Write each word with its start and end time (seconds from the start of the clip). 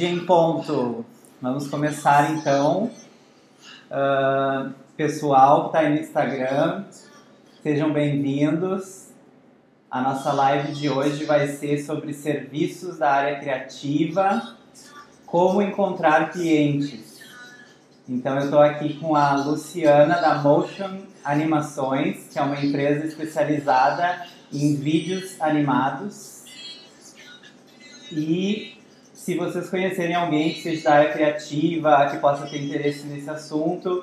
Meio-dia 0.00 0.08
em 0.08 0.24
ponto. 0.24 1.04
Vamos 1.42 1.68
começar 1.68 2.32
então. 2.32 2.90
Uh, 3.90 4.72
pessoal 4.96 5.60
que 5.60 5.66
está 5.66 5.80
aí 5.80 5.94
no 5.94 6.00
Instagram, 6.00 6.84
sejam 7.62 7.92
bem-vindos. 7.92 9.10
A 9.90 10.00
nossa 10.00 10.32
live 10.32 10.72
de 10.72 10.88
hoje 10.88 11.26
vai 11.26 11.48
ser 11.48 11.84
sobre 11.84 12.14
serviços 12.14 12.96
da 12.96 13.10
área 13.10 13.40
criativa, 13.40 14.56
como 15.26 15.60
encontrar 15.60 16.30
clientes. 16.32 17.20
Então 18.08 18.36
eu 18.38 18.44
estou 18.44 18.60
aqui 18.60 18.94
com 18.94 19.14
a 19.14 19.36
Luciana 19.36 20.18
da 20.18 20.36
Motion 20.36 21.02
Animações, 21.22 22.26
que 22.32 22.38
é 22.38 22.42
uma 22.42 22.58
empresa 22.58 23.04
especializada 23.04 24.24
em 24.50 24.76
vídeos 24.76 25.38
animados. 25.42 26.44
E 28.10 28.79
se 29.20 29.36
vocês 29.36 29.68
conhecerem 29.68 30.14
alguém 30.14 30.54
que 30.54 30.62
seja 30.62 30.84
da 30.84 30.94
área 30.94 31.12
criativa, 31.12 32.08
que 32.10 32.16
possa 32.16 32.46
ter 32.46 32.56
interesse 32.56 33.06
nesse 33.06 33.28
assunto, 33.28 34.02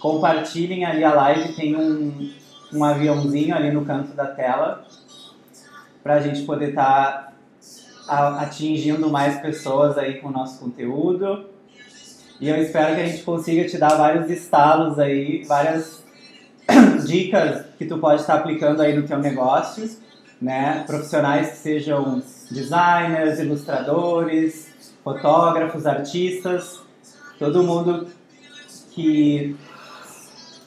compartilhem 0.00 0.86
ali 0.86 1.04
a 1.04 1.12
live, 1.12 1.54
tem 1.54 1.76
um, 1.76 2.32
um 2.72 2.82
aviãozinho 2.82 3.54
ali 3.54 3.70
no 3.70 3.84
canto 3.84 4.14
da 4.14 4.26
tela, 4.26 4.86
para 6.02 6.14
a 6.14 6.20
gente 6.20 6.42
poder 6.44 6.70
estar 6.70 7.34
tá 8.06 8.40
atingindo 8.40 9.10
mais 9.10 9.38
pessoas 9.38 9.98
aí 9.98 10.14
com 10.14 10.28
o 10.28 10.32
nosso 10.32 10.58
conteúdo. 10.58 11.44
E 12.40 12.48
eu 12.48 12.56
espero 12.56 12.94
que 12.94 13.02
a 13.02 13.06
gente 13.06 13.22
consiga 13.22 13.68
te 13.68 13.76
dar 13.76 13.96
vários 13.96 14.30
estalos 14.30 14.98
aí, 14.98 15.44
várias 15.44 16.02
dicas 17.06 17.66
que 17.76 17.84
tu 17.84 17.98
pode 17.98 18.22
estar 18.22 18.36
aplicando 18.36 18.80
aí 18.80 18.96
no 18.96 19.06
teu 19.06 19.18
negócio, 19.18 19.90
né? 20.40 20.84
Profissionais 20.86 21.50
que 21.50 21.56
sejam 21.58 22.22
designers, 22.50 23.38
ilustradores, 23.38 24.72
fotógrafos, 25.02 25.86
artistas, 25.86 26.82
todo 27.38 27.62
mundo 27.62 28.08
que 28.92 29.56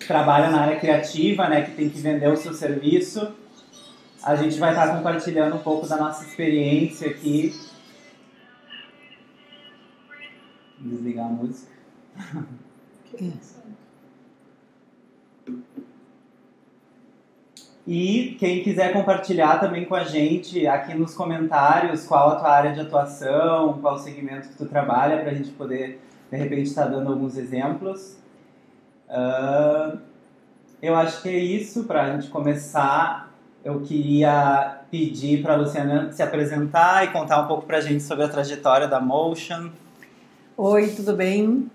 trabalha 0.05 0.49
na 0.49 0.61
área 0.61 0.79
criativa, 0.79 1.47
né, 1.49 1.61
que 1.61 1.71
tem 1.71 1.89
que 1.89 1.99
vender 1.99 2.27
o 2.27 2.37
seu 2.37 2.53
serviço. 2.53 3.33
A 4.23 4.35
gente 4.35 4.57
vai 4.59 4.71
estar 4.71 4.95
compartilhando 4.95 5.55
um 5.55 5.59
pouco 5.59 5.87
da 5.87 5.97
nossa 5.97 6.25
experiência 6.25 7.09
aqui. 7.09 7.53
Desligar 10.79 11.25
a 11.25 11.29
música. 11.29 11.71
E 17.87 18.35
quem 18.37 18.61
quiser 18.61 18.91
compartilhar 18.91 19.61
também 19.61 19.85
com 19.85 19.95
a 19.95 20.03
gente 20.03 20.67
aqui 20.67 20.93
nos 20.93 21.13
comentários 21.13 22.05
qual 22.05 22.31
a 22.31 22.35
tua 22.35 22.49
área 22.49 22.73
de 22.73 22.81
atuação, 22.81 23.79
qual 23.81 23.95
o 23.95 23.97
segmento 23.97 24.49
que 24.49 24.57
tu 24.57 24.65
trabalha, 24.65 25.21
para 25.21 25.31
a 25.31 25.33
gente 25.33 25.51
poder, 25.51 26.01
de 26.29 26.37
repente, 26.37 26.63
estar 26.63 26.83
tá 26.83 26.89
dando 26.89 27.13
alguns 27.13 27.37
exemplos. 27.37 28.17
Uh, 29.07 29.99
eu 30.81 30.97
acho 30.97 31.21
que 31.21 31.29
é 31.29 31.37
isso. 31.37 31.85
Para 31.85 32.03
a 32.03 32.11
gente 32.11 32.27
começar, 32.27 33.33
eu 33.63 33.79
queria 33.79 34.81
pedir 34.91 35.41
para 35.41 35.53
a 35.53 35.55
Luciana 35.55 36.11
se 36.11 36.21
apresentar 36.21 37.05
e 37.05 37.13
contar 37.13 37.41
um 37.41 37.47
pouco 37.47 37.65
para 37.65 37.77
a 37.77 37.81
gente 37.81 38.03
sobre 38.03 38.25
a 38.25 38.27
trajetória 38.27 38.89
da 38.89 38.99
Motion. 38.99 39.69
Oi, 40.57 40.89
tudo 40.89 41.13
bem? 41.13 41.71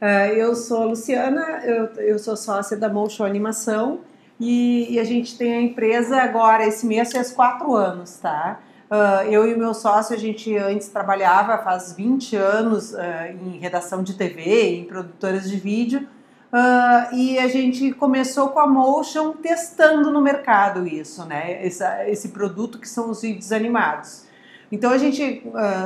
Uh, 0.00 0.32
eu 0.36 0.54
sou 0.54 0.82
a 0.82 0.84
Luciana, 0.84 1.42
eu, 1.64 1.86
eu 1.96 2.18
sou 2.20 2.36
sócia 2.36 2.76
da 2.76 2.88
Motion 2.88 3.24
Animação 3.24 4.06
e, 4.40 4.94
e, 4.94 5.00
a 5.00 5.04
gente 5.04 5.36
tem 5.36 5.52
a 5.52 5.60
empresa 5.60 6.16
agora, 6.22 6.66
esse 6.66 6.86
mês 6.86 7.12
faz 7.12 7.32
quatro 7.32 7.74
anos, 7.74 8.18
tá? 8.18 8.60
Uh, 8.90 9.28
eu 9.30 9.46
e 9.46 9.52
o 9.52 9.58
meu 9.58 9.74
sócio, 9.74 10.16
a 10.16 10.18
gente 10.18 10.56
antes 10.56 10.88
trabalhava 10.88 11.58
faz 11.58 11.92
20 11.92 12.36
anos 12.36 12.94
uh, 12.94 12.98
em 13.44 13.58
redação 13.58 14.02
de 14.02 14.14
TV, 14.14 14.76
em 14.76 14.84
produtoras 14.84 15.50
de 15.50 15.58
vídeo, 15.58 16.08
uh, 16.50 17.14
e 17.14 17.38
a 17.38 17.48
gente 17.48 17.92
começou 17.92 18.48
com 18.48 18.60
a 18.60 18.66
Motion 18.66 19.32
testando 19.32 20.10
no 20.10 20.22
mercado 20.22 20.86
isso, 20.86 21.26
né? 21.26 21.66
Esse, 21.66 21.84
esse 22.06 22.28
produto 22.28 22.78
que 22.78 22.88
são 22.88 23.10
os 23.10 23.20
vídeos 23.20 23.52
animados. 23.52 24.26
Então 24.72 24.90
a 24.90 24.98
gente 24.98 25.42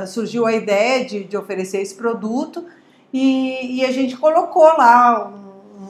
surgiu 0.07 0.45
a 0.45 0.53
ideia 0.53 1.05
de, 1.05 1.23
de 1.23 1.37
oferecer 1.37 1.81
esse 1.81 1.95
produto 1.95 2.65
e, 3.13 3.79
e 3.79 3.85
a 3.85 3.91
gente 3.91 4.17
colocou 4.17 4.65
lá 4.77 5.27
um 5.27 5.42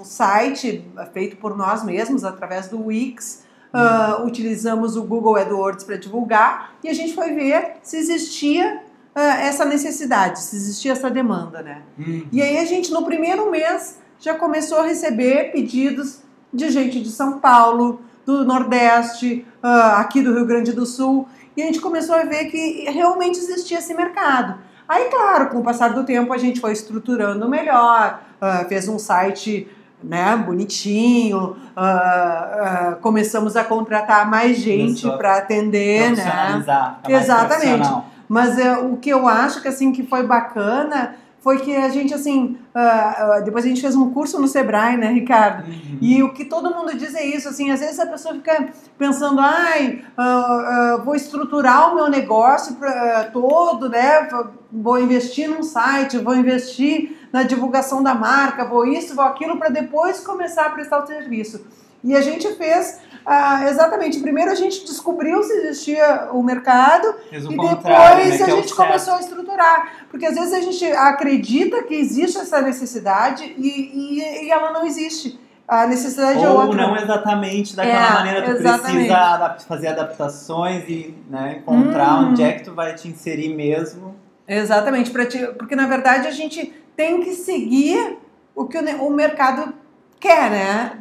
um 0.04 0.06
site 0.06 0.86
feito 1.14 1.38
por 1.38 1.56
nós 1.58 1.82
mesmos 1.84 2.26
através 2.26 2.68
do 2.68 2.88
Wix. 2.88 3.42
Uh, 3.74 4.24
utilizamos 4.28 4.96
o 4.96 5.02
Google 5.02 5.36
AdWords 5.36 5.84
para 5.84 5.96
divulgar 5.96 6.76
e 6.84 6.90
a 6.90 6.94
gente 6.94 7.16
foi 7.16 7.34
ver 7.34 7.78
se 7.82 7.98
existia 7.98 8.84
uh, 9.16 9.20
essa 9.20 9.66
necessidade, 9.66 10.40
se 10.40 10.56
existia 10.56 10.92
essa 10.92 11.10
demanda, 11.10 11.64
né? 11.64 11.82
Uhum. 11.98 12.28
E 12.32 12.40
aí 12.40 12.60
a 12.60 12.66
gente 12.66 12.92
no 12.92 13.04
primeiro 13.04 13.50
mês 13.50 13.98
já 14.20 14.36
começou 14.36 14.82
a 14.82 14.84
receber 14.84 15.52
pedidos 15.52 16.20
de 16.54 16.70
gente 16.70 17.02
de 17.02 17.10
São 17.10 17.40
Paulo, 17.40 18.00
do 18.24 18.46
Nordeste, 18.46 19.44
uh, 19.64 19.98
aqui 19.98 20.22
do 20.22 20.36
Rio 20.36 20.46
Grande 20.46 20.72
do 20.72 20.86
Sul, 20.86 21.28
e 21.58 21.64
a 21.64 21.66
gente 21.66 21.82
começou 21.82 22.16
a 22.16 22.26
ver 22.26 22.46
que 22.52 22.88
realmente 22.92 23.40
existia 23.40 23.80
esse 23.80 23.96
mercado. 23.96 24.60
Aí, 24.88 25.06
claro, 25.06 25.50
com 25.50 25.58
o 25.60 25.64
passar 25.64 25.94
do 25.94 26.04
tempo 26.04 26.32
a 26.32 26.38
gente 26.38 26.60
foi 26.60 26.74
estruturando 26.74 27.50
melhor, 27.50 28.22
fez 28.68 28.88
um 28.88 29.00
site 29.00 29.68
né, 30.04 30.36
bonitinho, 30.36 31.56
uh, 31.76 32.94
uh, 32.94 32.96
começamos 33.02 33.56
a 33.56 33.64
contratar 33.64 34.30
mais 34.30 34.58
gente 34.58 35.10
para 35.18 35.38
atender, 35.38 36.12
né? 36.16 36.64
Exatamente. 37.08 37.90
Mas 38.28 38.58
uh, 38.58 38.86
o 38.92 38.98
que 38.98 39.10
eu 39.10 39.28
acho 39.28 39.62
que 39.62 39.68
assim 39.68 39.92
que 39.92 40.04
foi 40.04 40.24
bacana 40.24 41.16
foi 41.40 41.60
que 41.60 41.76
a 41.76 41.90
gente 41.90 42.14
assim 42.14 42.58
uh, 42.74 43.44
depois 43.44 43.66
a 43.66 43.68
gente 43.68 43.82
fez 43.82 43.96
um 43.96 44.12
curso 44.12 44.40
no 44.40 44.48
Sebrae, 44.48 44.98
né, 44.98 45.12
Ricardo? 45.12 45.68
Uhum. 45.68 45.98
E 46.02 46.24
o 46.24 46.34
que 46.34 46.46
todo 46.46 46.74
mundo 46.74 46.96
diz 46.98 47.14
é 47.16 47.26
isso, 47.26 47.50
assim, 47.50 47.70
às 47.72 47.80
vezes 47.80 48.00
a 48.00 48.06
pessoa 48.06 48.34
fica 48.36 48.70
pensando, 48.98 49.40
ai, 49.40 50.04
uh, 50.18 51.04
vou 51.04 51.16
estruturar 51.16 51.92
o 51.92 51.96
meu 51.96 52.10
negócio 52.10 52.76
pra, 52.76 53.26
todo, 53.26 53.90
né? 53.90 54.28
Vou 54.72 55.00
investir 55.00 55.50
num 55.50 55.64
site, 55.64 56.18
vou 56.18 56.36
investir 56.36 57.23
na 57.34 57.42
divulgação 57.42 58.04
da 58.04 58.14
marca, 58.14 58.64
vou 58.64 58.86
isso, 58.86 59.16
vou 59.16 59.26
aquilo, 59.26 59.58
para 59.58 59.70
depois 59.70 60.20
começar 60.20 60.68
a 60.68 60.70
prestar 60.70 61.04
o 61.04 61.08
serviço. 61.08 61.66
E 62.04 62.16
a 62.16 62.22
gente 62.22 62.54
fez 62.56 63.00
ah, 63.26 63.70
exatamente. 63.70 64.20
Primeiro 64.20 64.52
a 64.52 64.56
gente 64.56 64.86
descobriu 64.86 65.42
se 65.42 65.54
existia 65.54 66.30
o 66.34 66.44
mercado 66.44 67.16
e 67.32 67.40
depois 67.40 67.84
né, 67.84 68.46
a 68.46 68.48
é 68.48 68.52
gente 68.52 68.76
começou 68.76 69.14
a 69.16 69.20
estruturar. 69.20 69.94
Porque 70.12 70.26
às 70.26 70.36
vezes 70.36 70.54
a 70.54 70.62
gente 70.62 70.86
acredita 70.86 71.84
que 71.84 71.96
existe 71.96 72.38
essa 72.38 72.62
necessidade 72.62 73.44
e, 73.58 73.68
e, 73.68 74.46
e 74.46 74.52
ela 74.52 74.72
não 74.72 74.86
existe. 74.86 75.40
A 75.66 75.88
necessidade 75.88 76.40
Ou 76.40 76.46
é 76.46 76.50
outra. 76.50 76.76
não 76.76 76.98
exatamente 76.98 77.74
daquela 77.74 78.06
é, 78.06 78.14
maneira, 78.14 78.42
tu 78.44 78.52
exatamente. 78.52 79.08
precisa 79.08 79.56
fazer 79.66 79.88
adaptações 79.88 80.84
e 80.90 81.16
né, 81.30 81.60
encontrar 81.60 82.20
hum. 82.20 82.32
onde 82.32 82.44
é 82.44 82.52
que 82.52 82.66
tu 82.66 82.74
vai 82.74 82.94
te 82.94 83.08
inserir 83.08 83.56
mesmo. 83.56 84.14
Exatamente, 84.46 85.10
te, 85.10 85.48
porque 85.58 85.74
na 85.74 85.88
verdade 85.88 86.28
a 86.28 86.32
gente 86.32 86.83
tem 86.96 87.22
que 87.22 87.34
seguir 87.34 88.18
o 88.56 88.66
que 88.66 88.78
o, 88.78 89.08
o 89.08 89.10
mercado 89.12 89.74
quer, 90.20 90.50
né? 90.50 91.00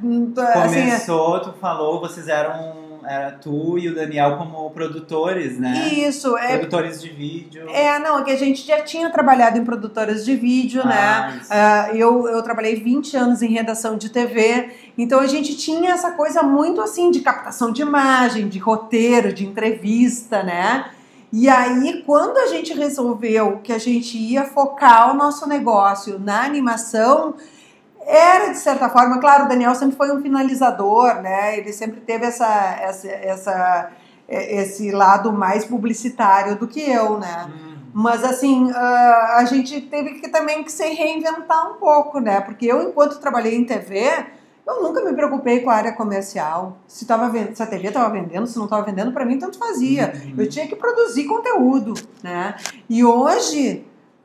Assim, 0.54 0.82
Começou, 0.82 1.40
tu 1.40 1.52
falou, 1.60 2.00
vocês 2.00 2.28
eram 2.28 2.82
era 3.04 3.32
tu 3.32 3.78
e 3.78 3.88
o 3.88 3.94
Daniel 3.94 4.36
como 4.36 4.70
produtores, 4.70 5.58
né? 5.58 5.88
Isso, 5.92 6.36
é. 6.36 6.58
Produtores 6.58 7.00
de 7.00 7.08
vídeo. 7.08 7.68
É, 7.68 7.98
não, 7.98 8.18
é 8.18 8.24
que 8.24 8.30
a 8.30 8.36
gente 8.36 8.64
já 8.64 8.80
tinha 8.82 9.10
trabalhado 9.10 9.58
em 9.58 9.64
produtoras 9.64 10.24
de 10.24 10.36
vídeo, 10.36 10.86
né? 10.86 10.94
ah, 10.96 11.88
né? 11.88 11.92
Uh, 11.92 11.96
eu, 11.96 12.28
eu 12.28 12.42
trabalhei 12.42 12.76
20 12.76 13.16
anos 13.16 13.42
em 13.42 13.48
redação 13.48 13.96
de 13.96 14.08
TV, 14.08 14.70
então 14.96 15.20
a 15.20 15.26
gente 15.26 15.56
tinha 15.56 15.92
essa 15.92 16.12
coisa 16.12 16.42
muito 16.42 16.80
assim 16.80 17.10
de 17.10 17.20
captação 17.20 17.72
de 17.72 17.82
imagem, 17.82 18.48
de 18.48 18.58
roteiro, 18.58 19.32
de 19.32 19.44
entrevista, 19.44 20.42
né? 20.42 20.86
E 21.32 21.48
aí, 21.48 22.02
quando 22.04 22.36
a 22.36 22.46
gente 22.46 22.74
resolveu 22.74 23.60
que 23.62 23.72
a 23.72 23.78
gente 23.78 24.18
ia 24.18 24.44
focar 24.44 25.10
o 25.10 25.16
nosso 25.16 25.48
negócio 25.48 26.18
na 26.18 26.44
animação, 26.44 27.34
era 28.06 28.50
de 28.50 28.58
certa 28.58 28.90
forma, 28.90 29.18
claro, 29.18 29.46
o 29.46 29.48
Daniel 29.48 29.74
sempre 29.74 29.96
foi 29.96 30.14
um 30.14 30.20
finalizador, 30.20 31.22
né? 31.22 31.56
Ele 31.56 31.72
sempre 31.72 32.00
teve 32.00 32.26
essa, 32.26 32.76
essa, 32.80 33.08
essa 33.08 33.90
esse 34.28 34.90
lado 34.90 35.32
mais 35.32 35.64
publicitário 35.64 36.56
do 36.56 36.66
que 36.66 36.80
eu, 36.80 37.18
né? 37.18 37.46
Hum. 37.48 37.72
Mas 37.94 38.24
assim, 38.24 38.70
a 38.72 39.44
gente 39.44 39.82
teve 39.82 40.14
que 40.14 40.28
também 40.28 40.64
que 40.64 40.72
se 40.72 40.86
reinventar 40.88 41.70
um 41.70 41.74
pouco, 41.74 42.18
né? 42.20 42.40
Porque 42.40 42.66
eu, 42.66 42.82
enquanto 42.88 43.20
trabalhei 43.20 43.54
em 43.54 43.64
TV, 43.64 44.26
eu 44.66 44.82
nunca 44.82 45.02
me 45.04 45.12
preocupei 45.12 45.60
com 45.60 45.70
a 45.70 45.74
área 45.74 45.92
comercial. 45.92 46.78
Se, 46.86 47.04
tava, 47.06 47.30
se 47.54 47.62
a 47.62 47.66
TV 47.66 47.88
estava 47.88 48.08
vendendo, 48.10 48.46
se 48.46 48.56
não 48.56 48.64
estava 48.64 48.82
vendendo, 48.84 49.12
para 49.12 49.24
mim 49.24 49.38
tanto 49.38 49.58
fazia. 49.58 50.12
Uhum. 50.24 50.34
Eu 50.38 50.48
tinha 50.48 50.66
que 50.66 50.76
produzir 50.76 51.24
conteúdo, 51.24 51.94
né? 52.22 52.54
E 52.88 53.04
hoje 53.04 53.84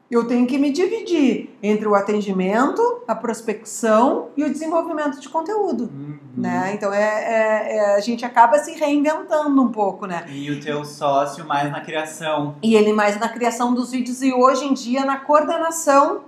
eu 0.10 0.26
tenho 0.26 0.48
que 0.48 0.58
me 0.58 0.72
dividir 0.72 1.50
entre 1.62 1.86
o 1.86 1.94
atendimento, 1.94 2.82
a 3.06 3.14
prospecção 3.14 4.30
e 4.38 4.44
o 4.44 4.50
desenvolvimento 4.50 5.20
de 5.20 5.28
conteúdo, 5.28 5.86
Uhum. 5.94 6.18
né? 6.38 6.72
Então 6.74 6.94
é, 6.94 7.02
é- 7.02 7.76
é- 7.78 7.96
a 7.96 8.00
gente 8.00 8.24
acaba 8.24 8.58
se 8.60 8.72
reinventando 8.74 9.62
um 9.62 9.70
pouco, 9.70 10.06
né? 10.06 10.24
E 10.30 10.50
o 10.52 10.62
teu 10.62 10.86
sócio 10.86 11.46
mais 11.46 11.70
na 11.72 11.82
criação. 11.82 12.56
E 12.62 12.76
ele 12.76 12.94
mais 12.94 13.20
na 13.20 13.28
criação 13.28 13.74
dos 13.74 13.92
vídeos 13.92 14.22
e 14.22 14.32
hoje 14.32 14.66
em 14.66 14.74
dia 14.74 15.04
na 15.04 15.18
coordenação 15.18 16.22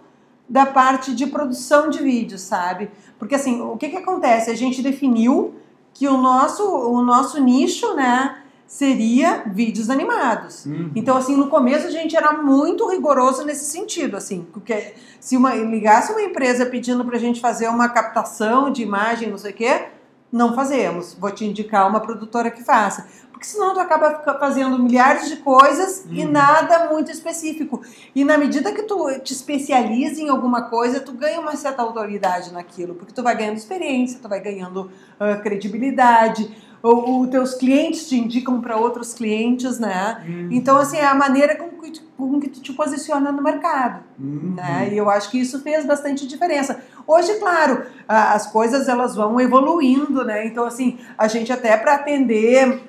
da 0.50 0.66
parte 0.66 1.14
de 1.14 1.28
produção 1.28 1.90
de 1.90 2.00
vídeos, 2.00 2.42
sabe? 2.42 2.90
Porque 3.20 3.36
assim, 3.36 3.62
o 3.62 3.78
que 3.78 3.90
que 3.90 3.98
acontece? 3.98 4.50
A 4.50 4.56
gente 4.56 4.82
definiu 4.82 5.54
que 5.94 6.08
o 6.08 6.18
nosso, 6.18 6.64
o 6.64 7.04
nosso 7.04 7.40
nicho, 7.42 7.94
né, 7.94 8.38
seria 8.66 9.44
vídeos 9.48 9.90
animados. 9.90 10.66
Uhum. 10.66 10.92
Então, 10.96 11.18
assim, 11.18 11.36
no 11.36 11.48
começo 11.48 11.88
a 11.88 11.92
gente 11.92 12.16
era 12.16 12.34
muito 12.34 12.88
rigoroso 12.88 13.44
nesse 13.44 13.66
sentido, 13.66 14.16
assim, 14.16 14.46
porque 14.54 14.94
se 15.20 15.36
uma, 15.36 15.56
ligasse 15.56 16.12
uma 16.12 16.22
empresa 16.22 16.66
pedindo 16.66 17.04
pra 17.04 17.18
gente 17.18 17.42
fazer 17.42 17.68
uma 17.68 17.90
captação 17.90 18.72
de 18.72 18.84
imagem, 18.84 19.30
não 19.30 19.38
sei 19.38 19.52
o 19.52 19.56
quê, 19.56 19.86
não 20.32 20.54
fazemos. 20.56 21.16
Vou 21.20 21.32
te 21.32 21.46
indicar 21.46 21.88
uma 21.90 22.00
produtora 22.00 22.52
que 22.52 22.64
faça. 22.64 23.08
Porque 23.32 23.48
senão 23.48 23.74
tu 23.74 23.80
acaba 23.80 24.22
fazendo 24.38 24.78
milhares 24.78 25.30
de 25.30 25.38
coisas 25.38 26.06
e 26.12 26.26
Uhum. 26.26 26.32
nada 26.32 26.90
muito 26.92 27.10
específico. 27.10 27.82
E 28.14 28.26
na 28.26 28.38
medida 28.38 28.74
que 28.74 28.84
tu 28.84 29.08
te 29.24 29.32
especializa 29.32 30.22
em 30.22 30.28
alguma 30.28 30.64
coisa, 30.64 31.00
tu 31.00 31.14
ganha 31.14 31.40
uma 31.40 31.56
certa 31.56 31.82
autoridade 31.82 32.52
naquilo, 32.52 32.96
porque 32.96 33.14
tu 33.14 33.24
vai 33.24 33.38
ganhando 33.38 33.56
experiência, 33.56 34.20
tu 34.22 34.28
vai 34.28 34.42
ganhando 34.42 34.92
ah, 35.18 35.38
credibilidade, 35.38 36.54
os 36.82 37.28
teus 37.30 37.54
clientes 37.56 38.08
te 38.08 38.18
indicam 38.18 38.62
para 38.62 38.78
outros 38.78 39.14
clientes, 39.14 39.80
né? 39.80 40.24
Uhum. 40.28 40.50
Então, 40.52 40.78
assim, 40.78 40.98
é 40.98 41.06
a 41.06 41.14
maneira 41.16 41.56
com 41.56 41.70
que, 41.82 41.92
tu- 41.92 42.04
com 42.18 42.40
que 42.40 42.48
tu 42.50 42.62
te 42.62 42.72
posiciona 42.74 43.32
no 43.32 43.42
mercado, 43.44 44.02
Uhum. 44.20 44.54
né? 44.56 44.90
E 44.92 44.98
eu 44.98 45.10
acho 45.10 45.30
que 45.30 45.40
isso 45.40 45.62
fez 45.62 45.86
bastante 45.86 46.26
diferença. 46.28 46.80
Hoje, 47.06 47.34
claro, 47.40 47.84
as 48.08 48.48
coisas 48.48 48.88
elas 48.88 49.16
vão 49.16 49.40
evoluindo, 49.42 50.24
né? 50.24 50.46
Então, 50.46 50.64
assim, 50.66 50.98
a 51.18 51.28
gente 51.28 51.52
até 51.52 51.76
para 51.76 51.96
atender 51.96 52.84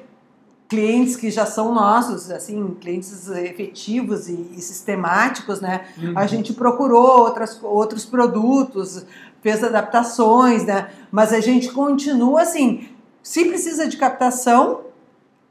clientes 0.69 1.17
que 1.17 1.31
já 1.31 1.45
são 1.47 1.75
nossos, 1.75 2.31
assim, 2.31 2.77
clientes 2.81 3.29
efetivos 3.29 4.29
e, 4.29 4.35
e 4.57 4.61
sistemáticos, 4.61 5.61
né? 5.61 5.81
Uhum. 6.01 6.13
A 6.17 6.27
gente 6.29 6.53
procurou 6.53 7.23
outras, 7.23 7.59
outros 7.61 8.05
produtos, 8.05 9.05
fez 9.43 9.65
adaptações, 9.65 10.65
né? 10.65 10.89
Mas 11.11 11.33
a 11.33 11.41
gente 11.41 11.73
continua 11.73 12.43
assim, 12.43 12.89
se 13.23 13.45
precisa 13.47 13.87
de 13.87 13.97
captação, 13.97 14.83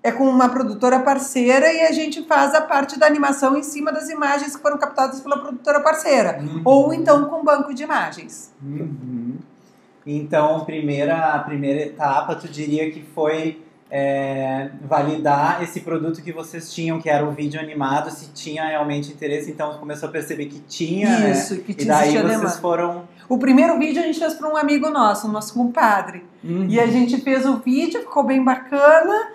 é 0.02 0.12
com 0.12 0.24
uma 0.28 0.50
produtora 0.50 1.00
parceira 1.00 1.72
e 1.74 1.82
a 1.82 1.92
gente 1.92 2.24
faz 2.24 2.56
a 2.56 2.62
parte 2.62 2.98
da 2.98 3.06
animação 3.06 3.58
em 3.58 3.64
cima 3.64 3.92
das 3.92 4.10
imagens 4.10 4.56
que 4.56 4.62
foram 4.62 4.78
captadas 4.78 5.20
pela 5.20 5.38
produtora 5.38 5.82
parceira. 5.82 6.40
Uhum. 6.40 6.62
Ou 6.64 6.94
então 6.94 7.26
com 7.26 7.44
banco 7.44 7.74
de 7.74 7.84
imagens. 7.84 8.54
Uhum. 8.64 9.38
Então, 10.06 10.64
primeira, 10.66 11.34
a 11.36 11.40
primeira 11.40 11.82
etapa, 11.82 12.34
tu 12.36 12.48
diria 12.48 12.90
que 12.90 13.04
foi 13.14 13.62
é, 13.92 14.70
validar 14.82 15.62
esse 15.62 15.82
produto 15.82 16.22
que 16.22 16.32
vocês 16.32 16.74
tinham, 16.74 17.02
que 17.02 17.10
era 17.10 17.26
o 17.26 17.32
vídeo 17.32 17.60
animado, 17.60 18.10
se 18.10 18.32
tinha 18.32 18.66
realmente 18.66 19.12
interesse. 19.12 19.52
Então, 19.52 19.78
começou 19.78 20.08
a 20.10 20.12
perceber 20.12 20.46
que 20.46 20.60
tinha, 20.62 21.20
né? 21.20 21.32
Isso, 21.32 21.58
que 21.58 21.74
E 21.74 21.86
daí 21.86 22.12
vocês 22.12 22.28
demanda. 22.28 22.50
foram... 22.50 23.19
O 23.30 23.38
primeiro 23.38 23.78
vídeo 23.78 24.02
a 24.02 24.06
gente 24.06 24.18
fez 24.20 24.34
para 24.34 24.50
um 24.52 24.58
amigo 24.58 24.90
nosso, 24.90 25.28
nosso 25.28 25.54
compadre. 25.54 26.26
Uhum. 26.44 26.66
E 26.68 26.80
a 26.80 26.88
gente 26.88 27.22
fez 27.22 27.46
o 27.46 27.58
vídeo, 27.58 28.02
ficou 28.02 28.24
bem 28.24 28.44
bacana. 28.44 29.30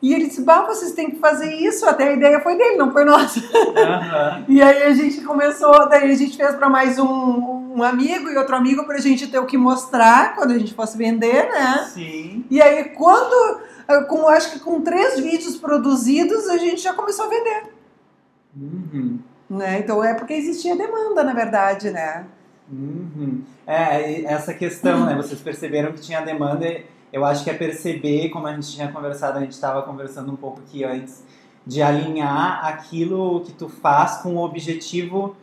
E 0.00 0.14
ele 0.14 0.26
disse: 0.28 0.42
Bah, 0.42 0.62
vocês 0.62 0.92
têm 0.92 1.10
que 1.10 1.18
fazer 1.18 1.52
isso. 1.56 1.84
Até 1.84 2.08
a 2.08 2.12
ideia 2.12 2.40
foi 2.40 2.56
dele, 2.56 2.76
não 2.76 2.92
foi 2.92 3.04
nossa. 3.04 3.40
Aham. 3.76 4.44
E 4.48 4.62
aí 4.62 4.84
a 4.84 4.94
gente 4.94 5.20
começou, 5.22 5.88
daí 5.88 6.10
a 6.10 6.14
gente 6.16 6.36
fez 6.36 6.54
para 6.54 6.68
mais 6.70 6.98
um, 6.98 7.74
um 7.76 7.82
amigo 7.82 8.28
e 8.30 8.36
outro 8.38 8.54
amigo 8.56 8.84
para 8.84 8.96
a 8.96 9.00
gente 9.00 9.26
ter 9.26 9.38
o 9.38 9.46
que 9.46 9.58
mostrar 9.58 10.36
quando 10.36 10.52
a 10.52 10.58
gente 10.58 10.72
fosse 10.72 10.96
vender, 10.96 11.50
né? 11.50 11.90
Sim. 11.92 12.44
E 12.50 12.62
aí 12.62 12.84
quando, 12.90 13.60
eh, 13.88 14.00
com, 14.04 14.28
acho 14.28 14.52
que 14.52 14.60
com 14.60 14.80
três 14.80 15.18
vídeos 15.20 15.56
produzidos, 15.56 16.48
a 16.48 16.56
gente 16.56 16.80
já 16.80 16.94
começou 16.94 17.26
a 17.26 17.28
vender, 17.28 17.64
Uhum. 18.56 19.18
né? 19.50 19.80
Então 19.80 20.02
é 20.02 20.14
porque 20.14 20.32
existia 20.34 20.76
demanda, 20.76 21.22
na 21.22 21.32
verdade, 21.34 21.90
né? 21.90 22.24
Uhum. 22.70 23.42
É, 23.66 24.22
essa 24.24 24.54
questão, 24.54 25.04
né? 25.04 25.16
Vocês 25.16 25.40
perceberam 25.40 25.92
que 25.92 26.00
tinha 26.00 26.20
demanda. 26.20 26.66
Eu 27.12 27.24
acho 27.24 27.42
que 27.42 27.50
é 27.50 27.54
perceber, 27.54 28.28
como 28.28 28.46
a 28.46 28.54
gente 28.54 28.70
tinha 28.70 28.90
conversado, 28.92 29.38
a 29.38 29.40
gente 29.40 29.52
estava 29.52 29.82
conversando 29.82 30.30
um 30.30 30.36
pouco 30.36 30.60
aqui 30.60 30.84
antes, 30.84 31.24
de 31.66 31.82
alinhar 31.82 32.64
aquilo 32.64 33.40
que 33.40 33.52
tu 33.52 33.68
faz 33.68 34.18
com 34.18 34.36
o 34.36 34.44
objetivo 34.44 35.36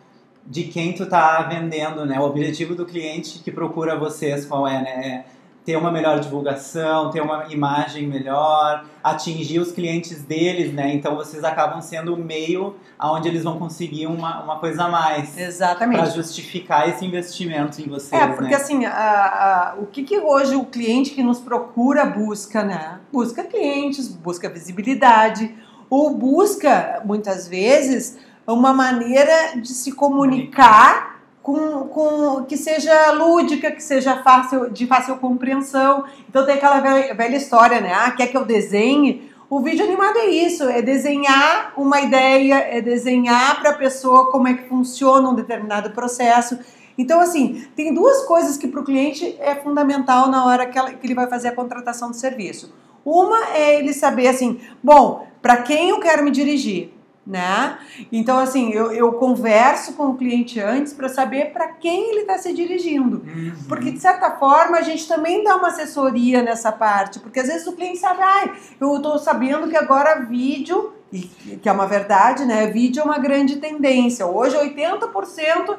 de 0.46 0.64
quem 0.64 0.94
tu 0.94 1.06
tá 1.06 1.42
vendendo, 1.42 2.06
né? 2.06 2.18
O 2.20 2.24
objetivo 2.24 2.74
do 2.74 2.86
cliente 2.86 3.40
que 3.40 3.52
procura 3.52 3.98
vocês 3.98 4.46
qual 4.46 4.66
é, 4.66 4.82
né? 4.82 5.26
Ter 5.68 5.76
uma 5.76 5.92
melhor 5.92 6.22
divulgação, 6.22 7.12
ter 7.12 7.20
uma 7.20 7.48
imagem 7.52 8.08
melhor, 8.08 8.86
atingir 9.04 9.60
os 9.60 9.70
clientes 9.70 10.24
deles, 10.24 10.72
né? 10.74 10.94
Então 10.96 11.14
vocês 11.18 11.44
acabam 11.44 11.82
sendo 11.82 12.14
o 12.14 12.18
meio 12.18 12.78
aonde 12.98 13.28
eles 13.28 13.44
vão 13.44 13.60
conseguir 13.60 14.08
uma, 14.08 14.42
uma 14.42 14.60
coisa 14.60 14.86
a 14.86 14.88
mais 14.88 15.32
para 15.32 15.44
Exatamente. 15.44 16.12
justificar 16.16 16.88
esse 16.88 17.04
investimento 17.06 17.82
em 17.82 17.90
vocês, 17.90 18.14
É, 18.22 18.28
porque 18.28 18.52
né? 18.52 18.56
assim, 18.56 18.86
a- 18.86 18.94
a- 18.94 19.76
o 19.78 19.88
que, 19.88 20.04
que 20.04 20.18
hoje 20.18 20.56
o 20.56 20.64
cliente 20.64 21.10
que 21.12 21.22
nos 21.22 21.42
procura 21.42 22.06
busca, 22.06 22.64
né? 22.64 23.00
Busca 23.12 23.44
clientes, 23.44 24.08
busca 24.08 24.50
visibilidade, 24.50 25.54
ou 25.90 26.16
busca, 26.16 27.02
muitas 27.04 27.46
vezes, 27.46 28.18
uma 28.48 28.72
maneira 28.72 29.60
de 29.62 29.68
se 29.68 29.92
comunicar 29.92 31.17
com, 31.48 31.88
com 31.88 32.44
que 32.44 32.58
seja 32.58 33.12
lúdica, 33.12 33.72
que 33.72 33.82
seja 33.82 34.22
fácil, 34.22 34.70
de 34.70 34.86
fácil 34.86 35.16
compreensão. 35.16 36.04
Então 36.28 36.46
tem 36.46 36.56
aquela 36.56 36.82
velha, 36.82 37.16
velha 37.16 37.38
história, 37.38 37.80
né? 37.80 37.94
Ah, 37.94 38.12
quer 38.12 38.28
que 38.28 38.36
eu 38.36 38.44
desenhe? 38.44 39.32
O 39.50 39.62
vídeo 39.62 39.86
animado 39.86 40.18
é 40.18 40.26
isso, 40.26 40.66
é 40.66 40.82
desenhar 40.82 41.72
uma 41.78 42.02
ideia, 42.02 42.56
é 42.56 42.82
desenhar 42.82 43.62
para 43.62 43.70
a 43.70 43.76
pessoa 43.76 44.30
como 44.30 44.50
é 44.50 44.56
que 44.56 44.68
funciona 44.68 45.30
um 45.30 45.36
determinado 45.36 45.92
processo. 45.92 46.60
Então, 46.98 47.22
assim, 47.22 47.66
tem 47.78 47.94
duas 47.94 48.24
coisas 48.24 48.58
que 48.58 48.68
para 48.68 48.82
o 48.82 48.84
cliente 48.84 49.38
é 49.40 49.56
fundamental 49.56 50.28
na 50.28 50.44
hora 50.44 50.66
que, 50.66 50.78
ela- 50.78 50.92
que 50.92 51.08
ele 51.08 51.16
vai 51.16 51.28
fazer 51.28 51.48
a 51.48 51.56
contratação 51.56 52.12
do 52.12 52.18
serviço. 52.18 52.76
Uma 53.06 53.54
é 53.54 53.80
ele 53.80 53.94
saber 53.94 54.28
assim, 54.28 54.60
bom, 54.84 55.26
para 55.42 55.62
quem 55.62 55.92
eu 55.92 56.00
quero 56.02 56.26
me 56.26 56.32
dirigir, 56.32 56.92
né? 57.28 57.78
Então, 58.10 58.40
assim, 58.40 58.72
eu, 58.72 58.92
eu 58.94 59.12
converso 59.14 59.94
com 59.94 60.08
o 60.08 60.18
cliente 60.18 60.62
antes 60.62 60.94
para 60.94 61.10
saber 61.10 61.52
para 61.52 61.68
quem 61.68 62.12
ele 62.12 62.22
está 62.22 62.38
se 62.38 62.54
dirigindo. 62.54 63.18
Uhum. 63.18 63.54
Porque, 63.68 63.92
de 63.92 64.00
certa 64.00 64.32
forma, 64.32 64.78
a 64.78 64.82
gente 64.82 65.06
também 65.08 65.44
dá 65.44 65.58
uma 65.58 65.68
assessoria 65.68 66.42
nessa 66.42 66.72
parte. 66.72 67.20
Porque 67.20 67.42
às 67.42 67.48
vezes 67.48 67.68
o 67.68 67.74
cliente 67.74 67.98
sabe, 67.98 68.22
ai, 68.22 68.54
eu 68.80 68.96
estou 68.96 69.20
sabendo 69.20 69.68
que 69.68 69.76
agora 69.76 70.22
vídeo, 70.22 70.94
e 71.12 71.20
que 71.62 71.68
é 71.68 71.72
uma 71.72 71.86
verdade, 71.86 72.46
né? 72.46 72.68
Vídeo 72.68 73.02
é 73.02 73.04
uma 73.04 73.18
grande 73.18 73.58
tendência. 73.58 74.26
Hoje, 74.26 74.56
80% 74.56 75.78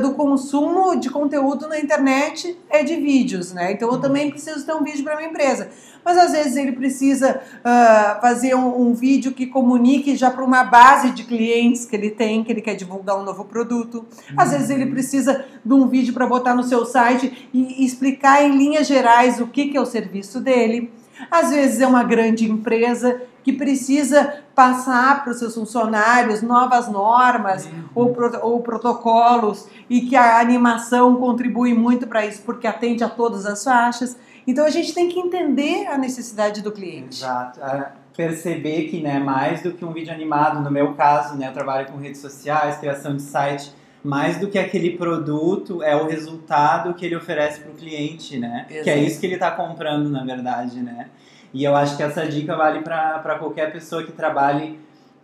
do 0.00 0.12
consumo 0.12 0.94
de 0.96 1.10
conteúdo 1.10 1.68
na 1.68 1.78
internet 1.78 2.56
é 2.70 2.84
de 2.84 2.96
vídeos, 2.96 3.52
né? 3.52 3.72
Então 3.72 3.90
eu 3.90 4.00
também 4.00 4.30
preciso 4.30 4.64
ter 4.64 4.72
um 4.72 4.84
vídeo 4.84 5.02
para 5.02 5.16
minha 5.16 5.28
empresa. 5.28 5.68
Mas 6.04 6.18
às 6.18 6.32
vezes 6.32 6.54
ele 6.56 6.72
precisa 6.72 7.40
ah, 7.64 8.18
fazer 8.20 8.54
um, 8.54 8.88
um 8.88 8.94
vídeo 8.94 9.32
que 9.32 9.46
comunique 9.46 10.14
já 10.16 10.30
para 10.30 10.44
uma 10.44 10.62
base 10.62 11.10
de 11.10 11.24
clientes 11.24 11.86
que 11.86 11.96
ele 11.96 12.10
tem, 12.10 12.44
que 12.44 12.52
ele 12.52 12.60
quer 12.60 12.74
divulgar 12.74 13.18
um 13.18 13.24
novo 13.24 13.44
produto. 13.44 14.04
Às 14.36 14.50
vezes 14.52 14.70
ele 14.70 14.86
precisa 14.86 15.44
de 15.64 15.72
um 15.72 15.88
vídeo 15.88 16.12
para 16.12 16.26
botar 16.26 16.54
no 16.54 16.62
seu 16.62 16.84
site 16.84 17.48
e 17.52 17.64
e 17.64 17.84
explicar 17.84 18.42
em 18.42 18.56
linhas 18.56 18.86
gerais 18.86 19.40
o 19.40 19.46
que, 19.46 19.68
que 19.68 19.76
é 19.76 19.80
o 19.80 19.86
serviço 19.86 20.40
dele. 20.40 20.92
Às 21.30 21.50
vezes 21.50 21.80
é 21.80 21.86
uma 21.86 22.02
grande 22.02 22.50
empresa 22.50 23.22
que 23.44 23.52
precisa 23.52 24.38
passar 24.54 25.22
para 25.22 25.30
os 25.32 25.38
seus 25.38 25.54
funcionários 25.54 26.40
novas 26.42 26.88
normas 26.88 27.68
ou, 27.94 28.12
pro- 28.14 28.40
ou 28.42 28.60
protocolos 28.62 29.68
e 29.88 30.00
que 30.02 30.16
a 30.16 30.40
animação 30.40 31.16
contribui 31.16 31.74
muito 31.74 32.06
para 32.06 32.24
isso 32.26 32.42
porque 32.42 32.66
atende 32.66 33.04
a 33.04 33.08
todas 33.08 33.44
as 33.46 33.62
faixas. 33.62 34.16
Então 34.46 34.64
a 34.64 34.70
gente 34.70 34.94
tem 34.94 35.08
que 35.08 35.20
entender 35.20 35.86
a 35.86 35.98
necessidade 35.98 36.62
do 36.62 36.72
cliente. 36.72 37.18
Exato. 37.22 37.60
Ah, 37.62 37.92
Perceber 38.16 38.84
que, 38.84 39.02
né, 39.02 39.18
mais 39.18 39.60
do 39.60 39.72
que 39.72 39.84
um 39.84 39.92
vídeo 39.92 40.12
animado, 40.12 40.60
no 40.62 40.70
meu 40.70 40.94
caso, 40.94 41.36
né, 41.36 41.48
eu 41.48 41.52
trabalho 41.52 41.88
com 41.88 41.98
redes 41.98 42.20
sociais, 42.20 42.76
criação 42.78 43.16
de 43.16 43.22
site, 43.22 43.72
mais 44.04 44.38
do 44.38 44.46
que 44.48 44.56
aquele 44.58 44.96
produto 44.96 45.82
é 45.82 45.96
o 45.96 46.06
resultado 46.06 46.94
que 46.94 47.04
ele 47.04 47.16
oferece 47.16 47.60
para 47.60 47.72
o 47.72 47.74
cliente, 47.74 48.38
né? 48.38 48.66
Que 48.68 48.74
é 48.74 48.80
Exato. 48.82 48.98
isso 49.00 49.18
que 49.20 49.26
ele 49.26 49.34
está 49.34 49.50
comprando, 49.50 50.08
na 50.10 50.22
verdade, 50.24 50.80
né? 50.80 51.08
E 51.54 51.62
eu 51.62 51.74
acho 51.76 51.96
que 51.96 52.02
essa 52.02 52.26
dica 52.26 52.56
vale 52.56 52.80
para 52.80 53.36
qualquer 53.38 53.72
pessoa 53.72 54.02
que 54.02 54.10
trabalhe 54.10 54.80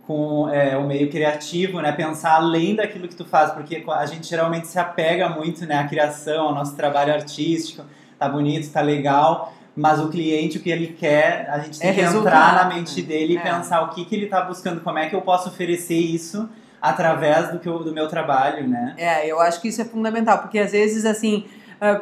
com 0.06 0.48
é, 0.48 0.76
o 0.76 0.84
meio 0.84 1.10
criativo, 1.10 1.80
né? 1.80 1.90
Pensar 1.92 2.34
além 2.36 2.76
daquilo 2.76 3.08
que 3.08 3.16
tu 3.16 3.24
faz, 3.24 3.50
porque 3.50 3.84
a 3.88 4.06
gente 4.06 4.28
geralmente 4.28 4.68
se 4.68 4.78
apega 4.78 5.28
muito, 5.28 5.66
né, 5.66 5.78
à 5.78 5.86
criação, 5.88 6.46
ao 6.48 6.54
nosso 6.54 6.74
trabalho 6.76 7.12
artístico, 7.12 7.82
tá 8.18 8.28
bonito, 8.28 8.72
tá 8.72 8.80
legal, 8.80 9.52
mas 9.76 10.00
o 10.00 10.08
cliente, 10.08 10.58
o 10.58 10.60
que 10.60 10.70
ele 10.70 10.88
quer, 10.88 11.48
a 11.50 11.58
gente 11.58 11.78
tem 11.78 11.90
É 11.90 11.92
que 11.94 12.00
resultado, 12.00 12.26
entrar 12.34 12.54
na 12.68 12.74
mente 12.74 13.02
né? 13.02 13.08
dele 13.08 13.34
e 13.34 13.36
É. 13.36 13.40
pensar 13.40 13.82
o 13.82 13.88
que, 13.90 14.04
que 14.04 14.14
ele 14.14 14.26
tá 14.26 14.40
buscando, 14.40 14.80
como 14.80 14.98
é 14.98 15.08
que 15.08 15.14
eu 15.14 15.22
posso 15.22 15.48
oferecer 15.48 15.98
isso 15.98 16.48
através 16.80 17.50
do, 17.52 17.58
que 17.58 17.68
eu, 17.68 17.78
do 17.80 17.92
meu 17.92 18.08
trabalho, 18.08 18.66
né? 18.66 18.94
É, 18.96 19.26
eu 19.26 19.38
acho 19.40 19.60
que 19.60 19.68
isso 19.68 19.82
é 19.82 19.84
fundamental, 19.84 20.38
porque 20.38 20.58
às 20.58 20.72
vezes, 20.72 21.04
assim, 21.04 21.44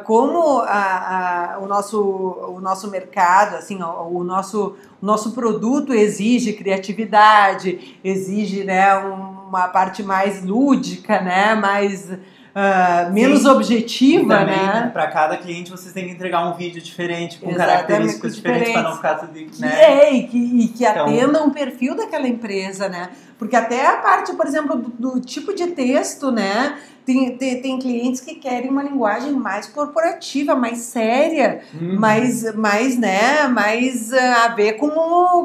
como 0.05 0.59
a, 0.59 1.53
a, 1.53 1.59
o, 1.59 1.65
nosso, 1.65 2.01
o 2.01 2.59
nosso 2.59 2.89
mercado, 2.89 3.55
assim, 3.55 3.81
o, 3.81 4.17
o, 4.17 4.23
nosso, 4.23 4.75
o 5.01 5.05
nosso 5.05 5.31
produto 5.31 5.93
exige 5.93 6.53
criatividade, 6.53 7.97
exige 8.03 8.65
né, 8.65 8.93
uma 8.97 9.69
parte 9.69 10.03
mais 10.03 10.43
lúdica, 10.43 11.21
né, 11.21 11.55
mais 11.55 12.11
uh, 12.55 13.11
menos 13.11 13.41
Sim. 13.41 13.49
objetiva, 13.49 14.43
né? 14.43 14.89
Para 14.91 15.07
cada 15.07 15.37
cliente 15.37 15.71
vocês 15.71 15.93
têm 15.93 16.05
que 16.05 16.11
entregar 16.11 16.47
um 16.47 16.53
vídeo 16.53 16.81
diferente, 16.81 17.37
com 17.37 17.49
Exatamente, 17.49 17.87
características 17.87 18.35
diferentes, 18.35 18.73
para 18.73 18.83
não 18.83 18.95
ficar 18.95 19.15
tudo. 19.15 19.33
Né? 19.33 19.47
Que 19.49 19.65
é, 19.65 20.13
e 20.13 20.27
que, 20.27 20.37
e 20.37 20.67
que 20.67 20.85
então... 20.85 21.05
atenda 21.05 21.43
um 21.43 21.49
perfil 21.49 21.95
daquela 21.95 22.27
empresa, 22.27 22.89
né? 22.89 23.09
Porque 23.37 23.55
até 23.55 23.85
a 23.85 23.97
parte, 23.97 24.33
por 24.33 24.45
exemplo, 24.45 24.75
do, 24.75 25.13
do 25.13 25.21
tipo 25.21 25.53
de 25.53 25.67
texto, 25.67 26.31
né? 26.31 26.77
Tem, 27.05 27.35
tem, 27.37 27.59
tem, 27.59 27.79
clientes 27.79 28.21
que 28.21 28.35
querem 28.35 28.69
uma 28.69 28.83
linguagem 28.83 29.31
mais 29.31 29.65
corporativa, 29.65 30.55
mais 30.55 30.79
séria, 30.79 31.61
uhum. 31.73 31.99
mais, 31.99 32.53
mais, 32.53 32.99
né, 32.99 33.47
mais 33.47 34.11
uh, 34.11 34.45
a 34.45 34.49
ver 34.49 34.73
com, 34.73 34.89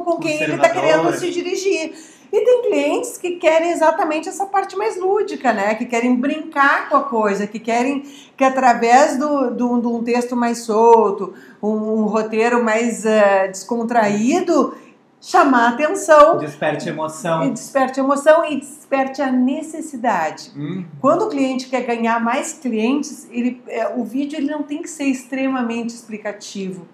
com 0.05 0.19
quem 0.19 0.43
ele 0.43 0.57
está 0.57 0.69
querendo 0.69 1.11
se 1.15 1.31
dirigir. 1.31 1.95
E 2.35 2.45
tem 2.45 2.63
clientes 2.63 3.17
que 3.17 3.37
querem 3.37 3.71
exatamente 3.71 4.29
essa 4.29 4.45
parte 4.45 4.77
mais 4.77 5.01
lúdica, 5.01 5.53
né? 5.53 5.77
Que 5.77 5.85
querem 5.85 6.17
brincar 6.17 6.89
com 6.89 6.97
a 6.97 7.03
coisa, 7.05 7.47
que 7.47 7.61
querem 7.61 8.03
que 8.37 8.43
através 8.43 9.17
do, 9.17 9.53
do, 9.53 9.81
de 9.81 9.87
um 9.87 10.03
texto 10.03 10.35
mais 10.35 10.59
solto, 10.59 11.33
um, 11.63 11.69
um 11.69 12.07
roteiro 12.07 12.61
mais 12.61 13.05
uh, 13.05 13.49
descontraído, 13.53 14.75
chamar 15.21 15.75
atenção. 15.75 16.39
Desperte 16.39 16.89
emoção. 16.89 17.45
E 17.45 17.51
desperte 17.53 18.01
emoção 18.01 18.45
e 18.45 18.59
desperte 18.59 19.23
a 19.23 19.31
necessidade. 19.31 20.51
Hum. 20.57 20.85
Quando 21.01 21.27
o 21.27 21.29
cliente 21.29 21.69
quer 21.69 21.83
ganhar 21.83 22.19
mais 22.19 22.55
clientes, 22.55 23.29
ele, 23.31 23.63
é, 23.69 23.95
o 23.95 24.03
vídeo 24.03 24.37
ele 24.37 24.51
não 24.51 24.65
tem 24.65 24.83
que 24.83 24.91
ser 24.91 25.05
extremamente 25.05 25.91
explicativo 25.91 26.85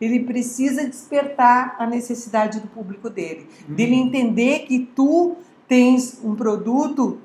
ele 0.00 0.20
precisa 0.20 0.86
despertar 0.86 1.76
a 1.78 1.86
necessidade 1.86 2.60
do 2.60 2.68
público 2.68 3.08
dele, 3.08 3.46
uhum. 3.68 3.74
dele 3.74 3.94
entender 3.94 4.60
que 4.60 4.78
tu 4.78 5.36
tens 5.68 6.20
um 6.22 6.34
produto 6.34 7.18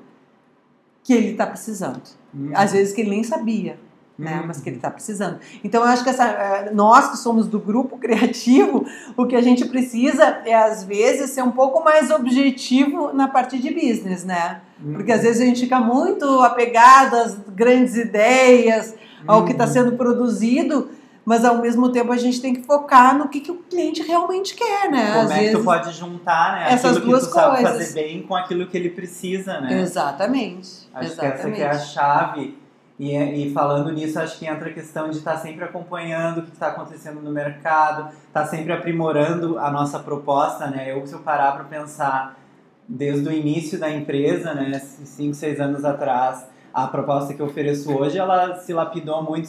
que 1.02 1.12
ele 1.12 1.32
está 1.32 1.46
precisando. 1.46 2.02
Uhum. 2.32 2.52
Às 2.54 2.72
vezes 2.72 2.94
que 2.94 3.00
ele 3.00 3.10
nem 3.10 3.24
sabia, 3.24 3.78
né? 4.18 4.40
Uhum. 4.40 4.46
Mas 4.46 4.60
que 4.60 4.68
ele 4.68 4.76
está 4.76 4.90
precisando. 4.90 5.40
Então 5.64 5.82
eu 5.82 5.88
acho 5.88 6.04
que 6.04 6.10
essa, 6.10 6.24
eh, 6.24 6.70
nós 6.72 7.10
que 7.10 7.16
somos 7.18 7.46
do 7.46 7.58
grupo 7.58 7.98
criativo, 7.98 8.86
o 9.16 9.26
que 9.26 9.34
a 9.34 9.42
gente 9.42 9.64
precisa 9.66 10.42
é 10.44 10.54
às 10.54 10.84
vezes 10.84 11.30
ser 11.30 11.42
um 11.42 11.50
pouco 11.50 11.82
mais 11.82 12.10
objetivo 12.10 13.12
na 13.12 13.28
parte 13.28 13.58
de 13.58 13.72
business, 13.72 14.24
né? 14.24 14.60
Porque 14.94 15.12
às 15.12 15.22
vezes 15.22 15.42
a 15.42 15.44
gente 15.44 15.60
fica 15.60 15.78
muito 15.78 16.24
apegado 16.40 17.14
às 17.14 17.36
grandes 17.54 17.96
ideias, 17.96 18.94
ao 19.26 19.44
que 19.44 19.52
está 19.52 19.66
sendo 19.66 19.92
produzido 19.92 20.88
mas 21.24 21.44
ao 21.44 21.58
mesmo 21.58 21.90
tempo 21.90 22.12
a 22.12 22.16
gente 22.16 22.40
tem 22.40 22.54
que 22.54 22.62
focar 22.62 23.16
no 23.16 23.28
que, 23.28 23.40
que 23.40 23.50
o 23.50 23.56
cliente 23.56 24.02
realmente 24.02 24.54
quer, 24.54 24.90
né? 24.90 25.12
Como 25.12 25.24
Às 25.24 25.30
é 25.30 25.34
vezes, 25.34 25.50
que 25.50 25.56
tu 25.58 25.64
pode 25.64 25.92
juntar, 25.92 26.54
né? 26.54 26.72
Essas 26.72 26.96
aquilo 26.96 27.10
duas 27.10 27.26
que 27.26 27.32
tu 27.32 27.34
coisas. 27.34 27.60
sabe 27.60 27.78
fazer 27.78 27.94
bem 27.94 28.22
com 28.22 28.34
aquilo 28.34 28.66
que 28.66 28.76
ele 28.76 28.90
precisa, 28.90 29.60
né? 29.60 29.80
Exatamente. 29.80 30.88
Acho 30.94 31.12
Exatamente. 31.12 31.16
que 31.16 31.40
essa 31.40 31.50
que 31.50 31.62
é 31.62 31.68
a 31.68 31.78
chave. 31.78 32.60
E, 32.98 33.16
e 33.16 33.52
falando 33.54 33.90
nisso, 33.90 34.20
acho 34.20 34.38
que 34.38 34.44
entra 34.44 34.68
a 34.68 34.72
questão 34.72 35.08
de 35.08 35.16
estar 35.16 35.38
sempre 35.38 35.64
acompanhando 35.64 36.38
o 36.38 36.42
que 36.42 36.52
está 36.52 36.66
acontecendo 36.66 37.22
no 37.22 37.30
mercado, 37.30 38.10
estar 38.26 38.42
tá 38.42 38.46
sempre 38.46 38.74
aprimorando 38.74 39.58
a 39.58 39.70
nossa 39.70 39.98
proposta, 39.98 40.66
né? 40.66 40.92
Eu, 40.92 41.06
se 41.06 41.14
eu 41.14 41.20
parar 41.20 41.52
para 41.52 41.64
pensar 41.64 42.36
desde 42.86 43.26
o 43.26 43.32
início 43.32 43.78
da 43.78 43.88
empresa, 43.88 44.52
né, 44.52 44.78
cinco, 44.80 45.32
seis 45.32 45.60
anos 45.60 45.84
atrás, 45.84 46.44
a 46.72 46.86
proposta 46.86 47.34
que 47.34 47.40
eu 47.40 47.46
ofereço 47.46 47.92
hoje, 47.92 48.18
ela 48.18 48.56
se 48.56 48.72
lapidou 48.72 49.22
muito, 49.22 49.48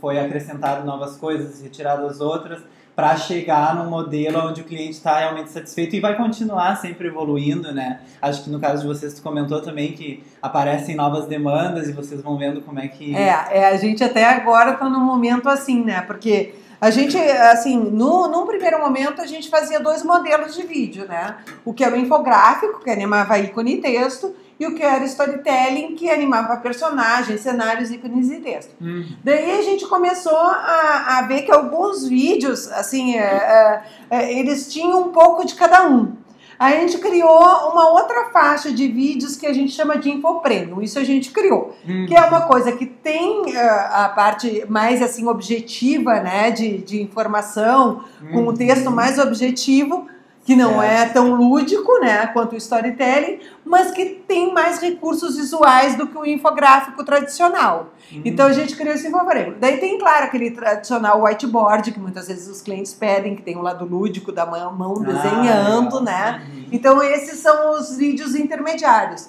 foi 0.00 0.18
acrescentado 0.18 0.86
novas 0.86 1.16
coisas, 1.16 1.60
retiradas 1.60 2.20
outras, 2.20 2.62
para 2.94 3.16
chegar 3.16 3.74
num 3.74 3.88
modelo 3.88 4.38
onde 4.48 4.60
o 4.60 4.64
cliente 4.64 4.92
está 4.92 5.18
realmente 5.18 5.50
satisfeito 5.50 5.96
e 5.96 6.00
vai 6.00 6.14
continuar 6.14 6.76
sempre 6.76 7.08
evoluindo, 7.08 7.72
né? 7.72 8.00
Acho 8.20 8.44
que 8.44 8.50
no 8.50 8.60
caso 8.60 8.82
de 8.82 8.88
vocês, 8.88 9.14
tu 9.14 9.22
comentou 9.22 9.62
também 9.62 9.92
que 9.92 10.22
aparecem 10.42 10.94
novas 10.94 11.26
demandas 11.26 11.88
e 11.88 11.92
vocês 11.92 12.20
vão 12.20 12.36
vendo 12.36 12.60
como 12.60 12.78
é 12.78 12.88
que... 12.88 13.16
É, 13.16 13.28
é 13.50 13.68
a 13.68 13.76
gente 13.78 14.04
até 14.04 14.24
agora 14.24 14.72
está 14.72 14.88
num 14.90 15.00
momento 15.00 15.48
assim, 15.48 15.82
né? 15.82 16.02
Porque 16.02 16.54
a 16.82 16.90
gente, 16.90 17.16
assim, 17.16 17.78
no, 17.78 18.28
num 18.28 18.44
primeiro 18.44 18.78
momento 18.80 19.22
a 19.22 19.26
gente 19.26 19.48
fazia 19.48 19.80
dois 19.80 20.04
modelos 20.04 20.54
de 20.54 20.64
vídeo, 20.64 21.06
né? 21.06 21.36
O 21.64 21.72
que 21.72 21.84
era 21.84 21.94
o 21.94 21.98
infográfico, 21.98 22.80
que 22.80 22.90
animava 22.90 23.38
ícone 23.38 23.74
e 23.74 23.80
texto, 23.80 24.34
e 24.62 24.66
o 24.66 24.74
que 24.76 24.82
era 24.82 25.04
storytelling, 25.04 25.96
que 25.96 26.08
animava 26.08 26.56
personagens, 26.58 27.40
cenários, 27.40 27.90
ícones 27.90 28.30
e 28.30 28.36
texto. 28.38 28.70
Uhum. 28.80 29.16
Daí 29.24 29.58
a 29.58 29.62
gente 29.62 29.86
começou 29.88 30.36
a, 30.36 31.18
a, 31.18 31.22
ver 31.22 31.42
que 31.42 31.50
alguns 31.50 32.06
vídeos, 32.06 32.70
assim, 32.70 33.16
é, 33.16 33.20
é, 33.20 33.82
é, 34.08 34.38
eles 34.38 34.72
tinham 34.72 35.02
um 35.02 35.08
pouco 35.08 35.44
de 35.44 35.56
cada 35.56 35.88
um. 35.88 36.12
Aí 36.60 36.76
a 36.76 36.80
gente 36.82 36.98
criou 36.98 37.42
uma 37.72 37.90
outra 37.90 38.30
faixa 38.32 38.70
de 38.70 38.86
vídeos 38.86 39.34
que 39.34 39.46
a 39.46 39.52
gente 39.52 39.72
chama 39.72 39.98
de 39.98 40.10
infoprêmio. 40.10 40.80
Isso 40.80 40.96
a 40.96 41.02
gente 41.02 41.32
criou. 41.32 41.74
Uhum. 41.84 42.06
Que 42.06 42.14
é 42.14 42.20
uma 42.20 42.42
coisa 42.42 42.70
que 42.70 42.86
tem 42.86 43.40
uh, 43.40 43.58
a 43.90 44.12
parte 44.14 44.64
mais 44.68 45.02
assim 45.02 45.26
objetiva, 45.26 46.20
né? 46.20 46.52
De, 46.52 46.78
de 46.78 47.02
informação, 47.02 48.04
uhum. 48.22 48.32
com 48.32 48.50
um 48.50 48.54
texto 48.54 48.92
mais 48.92 49.18
objetivo, 49.18 50.06
que 50.44 50.56
não 50.56 50.82
é 50.82 51.06
tão 51.06 51.34
lúdico, 51.34 52.00
né, 52.00 52.26
quanto 52.28 52.54
o 52.54 52.56
storytelling, 52.56 53.38
mas 53.64 53.92
que 53.92 54.04
tem 54.26 54.52
mais 54.52 54.80
recursos 54.80 55.36
visuais 55.36 55.94
do 55.94 56.06
que 56.08 56.18
o 56.18 56.26
infográfico 56.26 57.04
tradicional. 57.04 57.92
Uhum. 58.10 58.22
Então 58.24 58.46
a 58.46 58.52
gente 58.52 58.74
criou 58.74 58.94
esse 58.94 59.06
infográfico. 59.06 59.56
Daí 59.60 59.78
tem, 59.78 59.98
claro, 59.98 60.24
aquele 60.24 60.50
tradicional 60.50 61.22
whiteboard 61.22 61.92
que 61.92 62.00
muitas 62.00 62.26
vezes 62.26 62.48
os 62.48 62.60
clientes 62.60 62.92
pedem, 62.92 63.36
que 63.36 63.42
tem 63.42 63.56
o 63.56 63.60
um 63.60 63.62
lado 63.62 63.84
lúdico 63.84 64.32
da 64.32 64.44
mão, 64.44 64.74
mão 64.74 64.96
ah, 65.00 65.12
desenhando, 65.12 66.00
né? 66.00 66.42
Uhum. 66.44 66.64
Então 66.72 67.02
esses 67.02 67.38
são 67.38 67.78
os 67.78 67.96
vídeos 67.96 68.34
intermediários. 68.34 69.28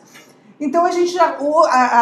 Então 0.59 0.85
a 0.85 0.91
gente 0.91 1.11
já, 1.11 1.37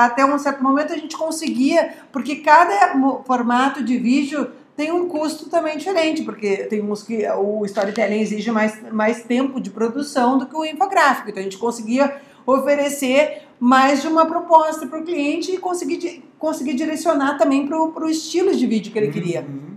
até 0.06 0.24
um 0.24 0.38
certo 0.38 0.64
momento 0.64 0.94
a 0.94 0.98
gente 0.98 1.18
conseguia, 1.18 1.96
porque 2.12 2.38
cada 2.38 2.96
formato 3.26 3.84
de 3.84 3.98
vídeo 3.98 4.52
tem 4.76 4.92
um 4.92 5.08
custo 5.08 5.50
também 5.50 5.78
diferente, 5.78 6.24
porque 6.24 6.58
tem 6.66 6.82
uns 6.82 7.04
que 7.04 7.28
o 7.30 7.66
storytelling 7.66 8.20
exige 8.20 8.52
mais, 8.52 8.92
mais 8.92 9.24
tempo 9.24 9.60
de 9.60 9.70
produção 9.70 10.38
do 10.38 10.46
que 10.46 10.56
o 10.56 10.66
infográfico. 10.66 11.30
Então 11.30 11.42
a 11.42 11.44
gente 11.44 11.58
conseguia 11.58 12.16
oferecer 12.46 13.44
mais 13.60 14.02
de 14.02 14.08
uma 14.08 14.26
proposta 14.26 14.88
para 14.88 15.00
o 15.00 15.04
cliente 15.04 15.52
e 15.52 15.58
conseguir, 15.58 16.24
conseguir 16.40 16.74
direcionar 16.74 17.38
também 17.38 17.68
para 17.68 17.78
o 17.78 18.10
estilo 18.10 18.56
de 18.56 18.66
vídeo 18.66 18.92
que 18.92 18.98
ele 18.98 19.12
queria. 19.12 19.42
Uhum. 19.42 19.72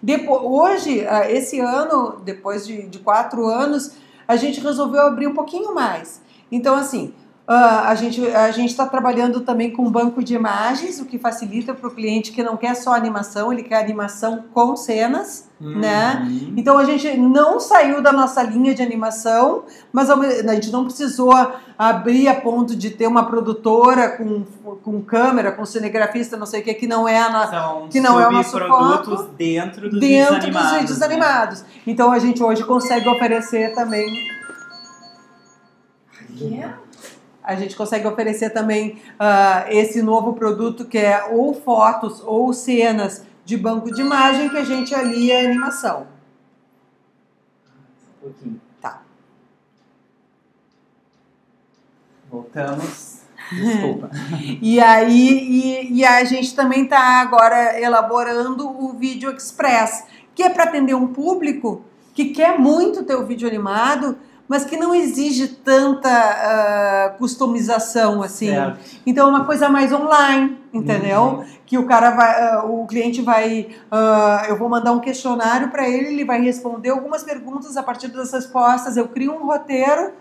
Depois, 0.00 0.42
hoje, 0.42 1.06
ah, 1.06 1.30
esse 1.30 1.60
ano, 1.60 2.20
depois 2.24 2.66
de, 2.66 2.86
de 2.88 2.98
quatro 2.98 3.46
anos, 3.46 3.92
a 4.26 4.36
gente 4.36 4.60
resolveu 4.60 5.00
abrir 5.00 5.26
um 5.26 5.34
pouquinho 5.34 5.74
mais. 5.74 6.20
Então, 6.50 6.74
assim, 6.74 7.14
a 7.46 7.94
gente 7.96 8.24
a 8.24 8.50
está 8.50 8.86
trabalhando 8.86 9.40
também 9.40 9.70
com 9.72 9.90
banco 9.90 10.22
de 10.22 10.34
imagens, 10.34 11.00
o 11.00 11.04
que 11.04 11.18
facilita 11.18 11.74
para 11.74 11.88
o 11.88 11.90
cliente 11.90 12.30
que 12.30 12.42
não 12.42 12.56
quer 12.56 12.74
só 12.74 12.94
animação, 12.94 13.52
ele 13.52 13.64
quer 13.64 13.82
animação 13.82 14.44
com 14.52 14.76
cenas, 14.76 15.48
uhum. 15.60 15.80
né? 15.80 16.24
Então 16.56 16.78
a 16.78 16.84
gente 16.84 17.16
não 17.18 17.58
saiu 17.58 18.00
da 18.00 18.12
nossa 18.12 18.44
linha 18.44 18.72
de 18.72 18.80
animação, 18.80 19.64
mas 19.92 20.08
a 20.08 20.54
gente 20.54 20.70
não 20.70 20.84
precisou 20.84 21.32
abrir 21.76 22.28
a 22.28 22.40
ponto 22.40 22.76
de 22.76 22.90
ter 22.90 23.08
uma 23.08 23.26
produtora 23.26 24.10
com, 24.10 24.44
com 24.76 25.02
câmera, 25.02 25.50
com 25.50 25.64
cinegrafista, 25.66 26.36
não 26.36 26.46
sei 26.46 26.60
o 26.60 26.64
que, 26.64 26.74
que 26.74 26.86
não 26.86 27.08
é 27.08 27.18
a 27.18 27.28
nossa, 27.28 27.88
que 27.90 28.00
não 28.00 28.20
é 28.20 28.28
o 28.28 28.30
nosso 28.30 28.52
produtos 28.52 29.20
foco, 29.20 29.32
dentro 29.36 29.90
dos 29.90 29.98
dentro 29.98 30.34
vídeos 30.34 30.44
animados. 30.44 30.70
Dos 30.70 30.80
vídeos 30.80 30.98
né? 31.00 31.06
animados. 31.06 31.64
Então 31.84 32.12
a 32.12 32.20
gente 32.20 32.40
hoje 32.40 32.62
consegue 32.64 33.08
oferecer 33.08 33.74
também. 33.74 34.30
Yeah 36.40 36.81
a 37.42 37.56
gente 37.56 37.74
consegue 37.76 38.06
oferecer 38.06 38.50
também 38.50 39.02
uh, 39.14 39.68
esse 39.68 40.00
novo 40.00 40.34
produto 40.34 40.84
que 40.84 40.98
é 40.98 41.24
ou 41.30 41.52
fotos 41.52 42.22
ou 42.24 42.52
cenas 42.52 43.24
de 43.44 43.56
banco 43.56 43.92
de 43.92 44.00
imagem 44.00 44.48
que 44.48 44.56
a 44.56 44.64
gente 44.64 44.94
alia 44.94 45.40
a 45.40 45.44
animação. 45.50 46.06
Um 48.16 48.20
pouquinho. 48.20 48.60
Tá. 48.80 49.02
Voltamos. 52.30 53.22
Desculpa. 53.50 54.10
e 54.62 54.80
aí 54.80 55.28
e, 55.90 55.98
e, 55.98 56.04
a 56.04 56.24
gente 56.24 56.54
também 56.54 56.84
está 56.84 57.20
agora 57.20 57.78
elaborando 57.78 58.66
o 58.66 58.94
Vídeo 58.94 59.30
Express, 59.30 60.04
que 60.34 60.42
é 60.42 60.48
para 60.48 60.64
atender 60.64 60.94
um 60.94 61.08
público 61.08 61.84
que 62.14 62.26
quer 62.26 62.58
muito 62.58 63.04
ter 63.04 63.14
o 63.14 63.26
vídeo 63.26 63.48
animado, 63.48 64.16
mas 64.52 64.66
que 64.66 64.76
não 64.76 64.94
exige 64.94 65.48
tanta 65.48 66.10
uh, 66.10 67.16
customização 67.16 68.22
assim. 68.22 68.50
Certo. 68.50 68.78
Então 69.06 69.28
é 69.28 69.30
uma 69.30 69.46
coisa 69.46 69.66
mais 69.70 69.90
online, 69.94 70.58
entendeu? 70.74 71.22
Uhum. 71.22 71.44
Que 71.64 71.78
o 71.78 71.86
cara 71.86 72.10
vai, 72.10 72.58
uh, 72.58 72.82
o 72.82 72.86
cliente 72.86 73.22
vai, 73.22 73.68
uh, 73.90 74.44
eu 74.50 74.58
vou 74.58 74.68
mandar 74.68 74.92
um 74.92 75.00
questionário 75.00 75.70
para 75.70 75.88
ele, 75.88 76.08
ele 76.08 76.24
vai 76.26 76.42
responder 76.42 76.90
algumas 76.90 77.22
perguntas 77.22 77.78
a 77.78 77.82
partir 77.82 78.08
das 78.08 78.30
respostas, 78.30 78.98
eu 78.98 79.08
crio 79.08 79.32
um 79.32 79.46
roteiro 79.46 80.12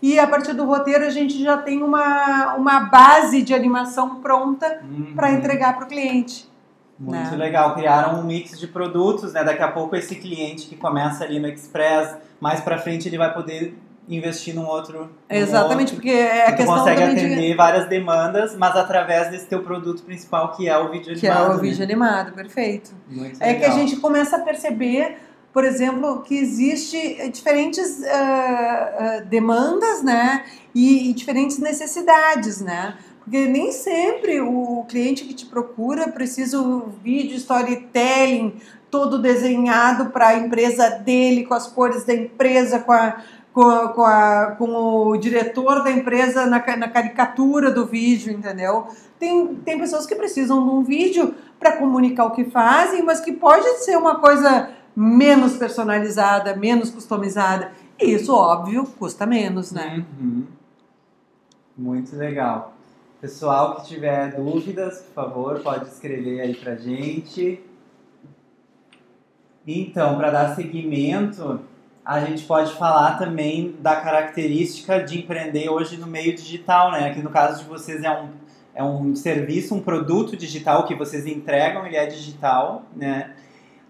e 0.00 0.16
a 0.16 0.28
partir 0.28 0.52
do 0.52 0.64
roteiro 0.64 1.04
a 1.04 1.10
gente 1.10 1.42
já 1.42 1.56
tem 1.56 1.82
uma, 1.82 2.54
uma 2.54 2.78
base 2.88 3.42
de 3.42 3.52
animação 3.52 4.20
pronta 4.20 4.80
Uhum. 4.84 5.12
para 5.16 5.32
entregar 5.32 5.74
para 5.74 5.86
o 5.86 5.88
cliente. 5.88 6.48
Muito 6.96 7.32
né? 7.32 7.36
legal. 7.36 7.74
Criaram 7.74 8.20
um 8.20 8.22
mix 8.22 8.60
de 8.60 8.68
produtos, 8.68 9.32
né? 9.32 9.42
Daqui 9.42 9.62
a 9.62 9.72
pouco 9.72 9.96
esse 9.96 10.14
cliente 10.14 10.68
que 10.68 10.76
começa 10.76 11.24
ali 11.24 11.40
no 11.40 11.48
Express, 11.48 12.16
mais 12.42 12.60
pra 12.60 12.76
frente 12.76 13.08
ele 13.08 13.16
vai 13.16 13.32
poder 13.32 13.72
investir 14.08 14.52
num 14.52 14.66
outro. 14.66 15.02
num 15.04 15.08
Exatamente, 15.30 15.92
outro. 15.94 15.94
porque 15.94 16.10
é 16.10 16.48
a 16.48 16.50
tu 16.52 16.56
questão 16.56 16.76
consegue 16.76 17.02
atender 17.04 17.50
de. 17.50 17.54
várias 17.54 17.88
demandas, 17.88 18.56
mas 18.56 18.74
através 18.76 19.30
desse 19.30 19.46
teu 19.46 19.62
produto 19.62 20.02
principal 20.02 20.50
que 20.56 20.68
é 20.68 20.76
o 20.76 20.90
vídeo 20.90 21.14
Que 21.16 21.28
é 21.28 21.30
animado. 21.30 21.52
o 21.52 21.54
né? 21.56 21.62
vídeo 21.62 21.84
animado, 21.84 22.32
perfeito. 22.32 22.90
Muito 23.08 23.40
É 23.40 23.54
que 23.54 23.64
a 23.64 23.68
legal. 23.68 23.78
gente 23.78 23.96
começa 24.00 24.36
a 24.36 24.40
perceber, 24.40 25.18
por 25.52 25.64
exemplo, 25.64 26.20
que 26.22 26.36
existe 26.36 27.30
diferentes 27.30 28.02
ah, 28.04 28.92
ah, 28.98 29.20
demandas, 29.20 30.02
né? 30.02 30.44
E, 30.74 31.10
e 31.10 31.12
diferentes 31.12 31.58
necessidades, 31.60 32.60
né? 32.60 32.96
Porque 33.24 33.46
nem 33.46 33.70
sempre 33.72 34.40
o 34.40 34.84
cliente 34.88 35.24
que 35.24 35.34
te 35.34 35.46
procura 35.46 36.08
precisa 36.08 36.60
o 36.60 36.88
vídeo 37.02 37.36
storytelling 37.36 38.54
todo 38.90 39.18
desenhado 39.18 40.10
para 40.10 40.28
a 40.28 40.36
empresa 40.38 40.90
dele, 40.90 41.44
com 41.46 41.54
as 41.54 41.66
cores 41.66 42.04
da 42.04 42.12
empresa, 42.14 42.78
com 42.80 42.92
a, 42.92 43.16
com, 43.52 43.62
a- 43.62 43.88
com, 43.88 44.02
a- 44.04 44.54
com 44.58 44.64
o 45.10 45.16
diretor 45.16 45.82
da 45.82 45.90
empresa 45.90 46.46
na, 46.46 46.58
na 46.76 46.88
caricatura 46.88 47.70
do 47.70 47.86
vídeo, 47.86 48.32
entendeu? 48.32 48.86
Tem, 49.18 49.54
tem 49.56 49.78
pessoas 49.78 50.04
que 50.04 50.14
precisam 50.14 50.62
de 50.64 50.70
um 50.74 50.82
vídeo 50.82 51.34
para 51.58 51.76
comunicar 51.76 52.24
o 52.26 52.32
que 52.32 52.44
fazem, 52.46 53.02
mas 53.02 53.20
que 53.20 53.32
pode 53.32 53.66
ser 53.84 53.96
uma 53.96 54.16
coisa 54.18 54.70
menos 54.96 55.56
personalizada, 55.56 56.54
menos 56.56 56.90
customizada. 56.90 57.72
E 58.00 58.12
isso, 58.12 58.34
óbvio, 58.34 58.84
custa 58.98 59.24
menos, 59.24 59.70
né? 59.70 60.04
Uhum. 60.20 60.44
Muito 61.78 62.14
legal. 62.16 62.71
Pessoal 63.22 63.76
que 63.76 63.86
tiver 63.86 64.34
dúvidas, 64.34 64.98
por 65.02 65.14
favor, 65.14 65.60
pode 65.60 65.84
escrever 65.86 66.40
aí 66.40 66.56
pra 66.56 66.74
gente. 66.74 67.60
Então, 69.64 70.16
para 70.16 70.28
dar 70.28 70.56
seguimento, 70.56 71.60
a 72.04 72.18
gente 72.18 72.42
pode 72.42 72.74
falar 72.74 73.18
também 73.18 73.76
da 73.78 73.94
característica 73.94 75.00
de 75.00 75.20
empreender 75.20 75.68
hoje 75.68 75.96
no 75.98 76.06
meio 76.08 76.34
digital, 76.34 76.90
né? 76.90 77.14
Que 77.14 77.22
no 77.22 77.30
caso 77.30 77.62
de 77.62 77.68
vocês 77.68 78.02
é 78.02 78.10
um, 78.10 78.30
é 78.74 78.82
um 78.82 79.14
serviço, 79.14 79.72
um 79.72 79.80
produto 79.80 80.36
digital 80.36 80.84
que 80.84 80.96
vocês 80.96 81.24
entregam, 81.24 81.86
ele 81.86 81.94
é 81.94 82.06
digital, 82.06 82.86
né? 82.96 83.36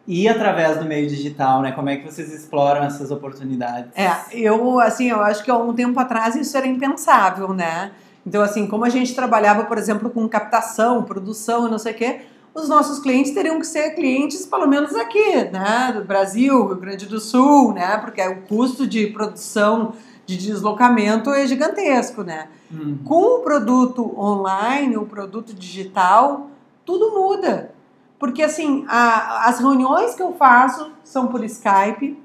E 0.06 0.28
através 0.28 0.76
do 0.76 0.84
meio 0.84 1.08
digital, 1.08 1.62
né? 1.62 1.72
Como 1.72 1.88
é 1.88 1.96
que 1.96 2.04
vocês 2.04 2.30
exploram 2.34 2.84
essas 2.84 3.10
oportunidades? 3.10 3.92
É, 3.94 4.12
eu, 4.34 4.78
assim, 4.78 5.08
eu 5.08 5.22
acho 5.22 5.42
que 5.42 5.50
há 5.50 5.56
um 5.56 5.72
tempo 5.72 5.98
atrás 5.98 6.36
isso 6.36 6.54
era 6.54 6.66
impensável, 6.66 7.54
né? 7.54 7.92
Então, 8.26 8.42
assim, 8.42 8.66
como 8.66 8.84
a 8.84 8.88
gente 8.88 9.14
trabalhava, 9.14 9.64
por 9.64 9.78
exemplo, 9.78 10.08
com 10.10 10.28
captação, 10.28 11.02
produção 11.02 11.66
e 11.66 11.70
não 11.70 11.78
sei 11.78 11.92
o 11.92 11.96
quê, 11.96 12.20
os 12.54 12.68
nossos 12.68 12.98
clientes 12.98 13.32
teriam 13.32 13.58
que 13.58 13.66
ser 13.66 13.90
clientes, 13.94 14.46
pelo 14.46 14.66
menos 14.68 14.94
aqui, 14.94 15.44
né? 15.50 15.92
Do 15.94 16.04
Brasil, 16.04 16.66
Rio 16.66 16.76
Grande 16.76 17.06
do 17.06 17.18
Sul, 17.18 17.72
né? 17.72 17.96
Porque 17.98 18.20
o 18.26 18.42
custo 18.42 18.86
de 18.86 19.06
produção, 19.08 19.94
de 20.26 20.36
deslocamento 20.36 21.30
é 21.30 21.46
gigantesco, 21.46 22.22
né? 22.22 22.48
Uhum. 22.70 22.98
Com 23.04 23.38
o 23.38 23.40
produto 23.40 24.14
online, 24.18 24.96
o 24.96 25.04
produto 25.06 25.52
digital, 25.52 26.48
tudo 26.84 27.10
muda. 27.12 27.72
Porque, 28.18 28.42
assim, 28.42 28.84
a- 28.88 29.48
as 29.48 29.58
reuniões 29.58 30.14
que 30.14 30.22
eu 30.22 30.32
faço 30.34 30.92
são 31.02 31.26
por 31.26 31.42
Skype. 31.44 32.21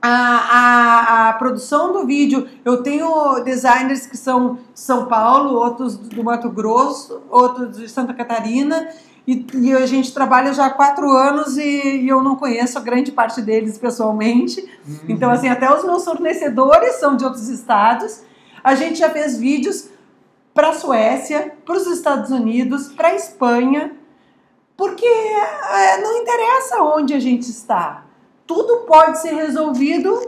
A, 0.00 0.08
a, 0.08 1.28
a 1.28 1.32
produção 1.34 1.92
do 1.92 2.06
vídeo, 2.06 2.48
eu 2.64 2.82
tenho 2.82 3.40
designers 3.40 4.06
que 4.06 4.16
são 4.16 4.54
de 4.72 4.80
São 4.80 5.06
Paulo, 5.06 5.54
outros 5.56 5.96
do 5.96 6.22
Mato 6.22 6.48
Grosso, 6.50 7.20
outros 7.28 7.76
de 7.76 7.88
Santa 7.88 8.14
Catarina, 8.14 8.88
e, 9.26 9.44
e 9.54 9.74
a 9.74 9.84
gente 9.84 10.14
trabalha 10.14 10.54
já 10.54 10.66
há 10.66 10.70
quatro 10.70 11.10
anos 11.10 11.58
e, 11.58 11.98
e 12.00 12.08
eu 12.08 12.22
não 12.22 12.34
conheço 12.36 12.78
a 12.78 12.80
grande 12.80 13.12
parte 13.12 13.42
deles 13.42 13.76
pessoalmente. 13.76 14.60
Uhum. 14.86 14.98
Então, 15.08 15.30
assim, 15.30 15.48
até 15.48 15.70
os 15.70 15.84
meus 15.84 16.02
fornecedores 16.02 16.94
são 16.94 17.14
de 17.14 17.24
outros 17.24 17.48
estados. 17.48 18.22
A 18.64 18.74
gente 18.74 18.98
já 18.98 19.10
fez 19.10 19.36
vídeos 19.36 19.90
para 20.54 20.70
a 20.70 20.72
Suécia, 20.72 21.54
para 21.64 21.76
os 21.76 21.86
Estados 21.86 22.30
Unidos, 22.30 22.88
para 22.88 23.08
a 23.08 23.14
Espanha, 23.14 23.92
porque 24.76 25.06
é, 25.06 26.00
não 26.00 26.16
interessa 26.22 26.82
onde 26.82 27.12
a 27.12 27.20
gente 27.20 27.50
está. 27.50 28.04
Tudo 28.48 28.78
pode 28.78 29.20
ser 29.20 29.34
resolvido 29.34 30.18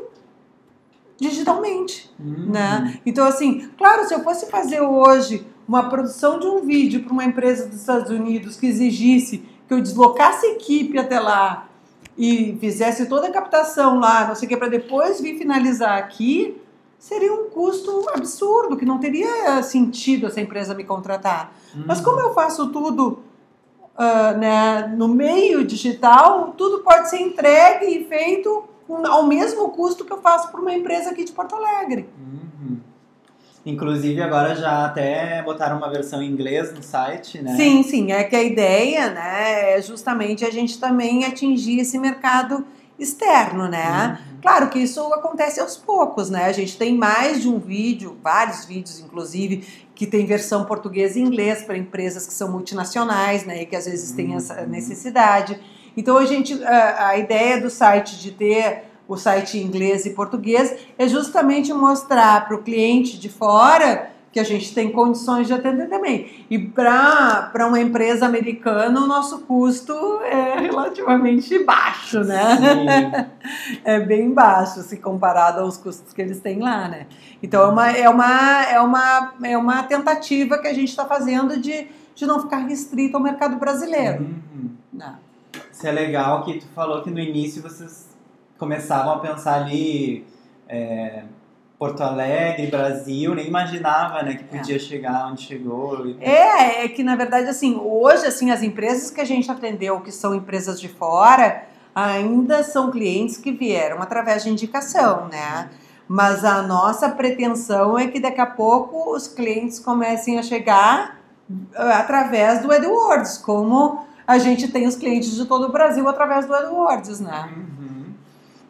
digitalmente, 1.18 2.11
Uhum. 2.18 2.50
né? 2.50 3.00
Então, 3.04 3.26
assim, 3.26 3.68
claro, 3.76 4.06
se 4.06 4.14
eu 4.14 4.22
fosse 4.22 4.46
fazer 4.50 4.80
hoje 4.80 5.46
uma 5.66 5.88
produção 5.88 6.38
de 6.38 6.46
um 6.46 6.61
vídeo 6.61 7.02
para 7.02 7.12
uma 7.12 7.24
empresa 7.24 7.66
dos 7.66 7.80
Estados 7.80 8.11
Unidos 8.11 8.56
que 8.56 8.66
exigisse 8.66 9.38
que 9.66 9.74
eu 9.74 9.80
deslocasse 9.80 10.46
equipe 10.46 10.98
até 10.98 11.20
lá 11.20 11.68
e 12.18 12.56
fizesse 12.61 13.06
toda 13.06 13.28
a 13.28 13.30
captação 13.30 13.98
lá, 14.00 14.26
não 14.28 14.35
sei 14.35 14.46
o 14.46 14.48
que, 14.48 14.56
para 14.56 14.68
depois 14.68 15.20
vir 15.20 15.38
finalizar 15.38 15.98
aqui, 15.98 16.61
seria 16.98 17.33
um 17.33 17.48
custo 17.50 18.04
absurdo, 18.12 18.76
que 18.76 18.85
não 18.85 18.98
teria 18.98 19.62
sentido 19.62 20.26
essa 20.26 20.40
empresa 20.40 20.74
me 20.74 20.85
contratar. 20.85 21.52
Mas 21.87 21.98
Uhum. 21.98 22.04
como 22.04 22.20
eu 22.20 22.35
faço 22.35 22.68
tudo 22.70 23.20
ah, 23.96 24.33
né, 24.33 24.94
no 24.96 25.09
meio 25.09 25.64
digital, 25.64 26.55
tudo 26.57 26.83
pode 26.83 27.11
ser 27.11 27.20
entregue 27.20 27.87
e 27.87 28.05
feito 28.05 28.64
ao 29.05 29.26
mesmo 29.26 29.68
custo 29.70 30.05
que 30.05 30.12
eu 30.12 30.20
faço 30.20 30.50
para 30.50 30.61
uma 30.61 30.74
empresa 30.74 31.11
aqui 31.11 31.24
de 31.24 31.33
Porto 31.33 31.55
Alegre. 31.55 32.09
Uhum. 32.18 32.79
Inclusive 33.64 34.22
agora 34.22 34.55
já 34.55 34.87
até 34.87 35.42
botaram 35.42 35.76
uma 35.76 35.90
versão 35.90 36.22
em 36.22 36.31
inglês 36.31 36.72
no 36.72 36.83
site, 36.83 37.42
né? 37.42 37.55
Sim, 37.57 37.83
sim, 37.83 38.11
é 38.11 38.24
que 38.24 38.35
a 38.35 38.42
ideia, 38.42 39.11
né, 39.11 39.76
é 39.76 39.83
justamente 39.83 40.44
a 40.44 40.50
gente 40.50 40.81
também 40.81 41.24
atingir 41.24 41.79
esse 41.81 41.98
mercado 41.98 42.64
externo, 42.98 43.68
né? 43.68 44.18
Uhum. 44.18 44.30
Claro 44.40 44.68
que 44.70 44.79
isso 44.79 45.00
acontece 45.12 45.61
aos 45.61 45.76
poucos, 45.76 46.31
né? 46.31 46.46
A 46.46 46.53
gente 46.53 46.76
tem 46.79 46.96
mais 46.96 47.42
de 47.42 47.48
um 47.48 47.59
vídeo, 47.59 48.16
vários 48.22 48.64
vídeos, 48.64 48.98
inclusive, 48.98 49.64
que 49.94 50.07
tem 50.07 50.24
versão 50.24 50.64
português 50.64 51.14
e 51.16 51.20
inglês 51.20 51.62
para 51.62 51.76
empresas 51.76 52.26
que 52.26 52.33
são 52.33 52.50
multinacionais, 52.50 53.44
né? 53.44 53.62
E 53.62 53.66
que 53.66 53.76
às 53.76 53.85
vezes 53.85 54.12
têm 54.12 54.35
essa 54.35 54.62
Uhum. 54.62 54.68
necessidade. 54.68 55.61
Então 55.96 56.16
a 56.16 56.24
gente, 56.24 56.62
a, 56.64 57.09
a 57.09 57.18
ideia 57.18 57.61
do 57.61 57.68
site 57.68 58.18
de 58.18 58.31
ter 58.31 58.85
o 59.09 59.16
site 59.16 59.59
em 59.59 59.62
inglês 59.62 60.07
e 60.07 60.11
português 60.11 60.74
é 60.96 61.09
justamente 61.09 61.72
mostrar 61.72 62.46
para 62.46 62.57
o 62.57 62.62
cliente 62.62 63.18
de 63.18 63.29
fora 63.29 64.11
que 64.33 64.38
a 64.38 64.45
gente 64.45 64.73
tem 64.73 64.93
condições 64.93 65.49
de 65.49 65.53
atender 65.53 65.88
também. 65.88 66.47
E 66.49 66.59
para 66.59 67.66
uma 67.66 67.81
empresa 67.81 68.27
americana, 68.27 69.01
o 69.01 69.07
nosso 69.07 69.40
custo 69.40 69.93
é 70.23 70.61
relativamente 70.61 71.64
baixo, 71.64 72.21
né? 72.21 72.57
Sim. 72.57 73.81
é 73.85 73.99
bem 73.99 74.33
baixo 74.33 74.83
se 74.83 74.99
comparado 74.99 75.61
aos 75.61 75.77
custos 75.77 76.12
que 76.12 76.23
eles 76.23 76.40
têm 76.40 76.61
lá, 76.61 76.87
né? 76.87 77.07
Então 77.43 77.62
é 77.62 77.66
uma, 77.66 77.90
é 77.90 78.09
uma, 78.09 78.62
é 78.64 78.81
uma, 78.81 79.35
é 79.43 79.59
uma 79.59 79.83
tentativa 79.83 80.59
que 80.59 80.69
a 80.69 80.75
gente 80.75 80.90
está 80.90 81.05
fazendo 81.05 81.59
de, 81.59 81.88
de 82.14 82.27
não 82.27 82.40
ficar 82.40 82.59
restrito 82.59 83.16
ao 83.16 83.23
mercado 83.23 83.57
brasileiro. 83.57 84.23
Uhum. 84.23 84.71
né? 84.93 85.16
Isso 85.73 85.87
é 85.87 85.90
legal 85.90 86.45
que 86.45 86.61
tu 86.61 86.66
falou 86.69 87.03
que 87.03 87.11
no 87.11 87.19
início 87.19 87.62
vocês 87.62 88.09
começavam 88.57 89.14
a 89.14 89.19
pensar 89.19 89.62
ali 89.62 90.25
é, 90.69 91.25
Porto 91.81 92.03
Alegre, 92.03 92.66
Brasil, 92.66 93.35
nem 93.35 93.47
imaginava 93.47 94.23
né, 94.23 94.35
que 94.35 94.45
podia 94.45 94.79
chegar 94.79 95.29
onde 95.29 95.40
chegou. 95.40 96.07
e- 96.07 96.19
É, 96.21 96.85
é 96.85 96.88
que 96.88 97.03
na 97.03 97.16
verdade 97.16 97.49
assim, 97.49 97.75
hoje 97.83 98.27
assim 98.27 98.51
as 98.51 98.62
empresas 98.62 99.11
que 99.11 99.19
a 99.19 99.25
gente 99.25 99.51
atendeu, 99.51 99.99
que 100.03 100.12
são 100.12 100.35
empresas 100.35 100.79
de 100.79 100.88
fora, 100.90 101.62
ainda 101.95 102.62
são 102.62 102.90
clientes 102.90 103.38
que 103.38 103.51
vieram 103.51 104.03
através 104.03 104.45
de 104.45 104.51
indicação, 104.51 105.27
né? 105.29 105.71
Mas 106.07 106.45
a 106.45 106.61
nossa 106.61 107.09
pretensão 107.09 107.99
é 107.99 108.09
que 108.09 108.21
daqui 108.21 108.43
a 108.43 108.47
pouco 108.47 109.16
os 109.16 109.27
clientes 109.27 109.79
comecem 109.79 110.38
a 110.38 110.43
chegar 110.43 111.19
ah, 111.75 111.99
através 112.01 112.61
do 112.61 112.71
AdWords, 112.71 113.38
como 113.38 114.05
a 114.27 114.37
gente 114.37 114.69
tem 114.69 114.87
os 114.87 114.97
clientes 114.97 115.35
de 115.35 115.47
todo 115.47 115.69
o 115.69 115.73
Brasil 115.73 116.07
através 116.07 116.45
do 116.45 116.55
AdWords, 116.55 117.21
né? 117.21 117.49
Uhum. 117.57 117.69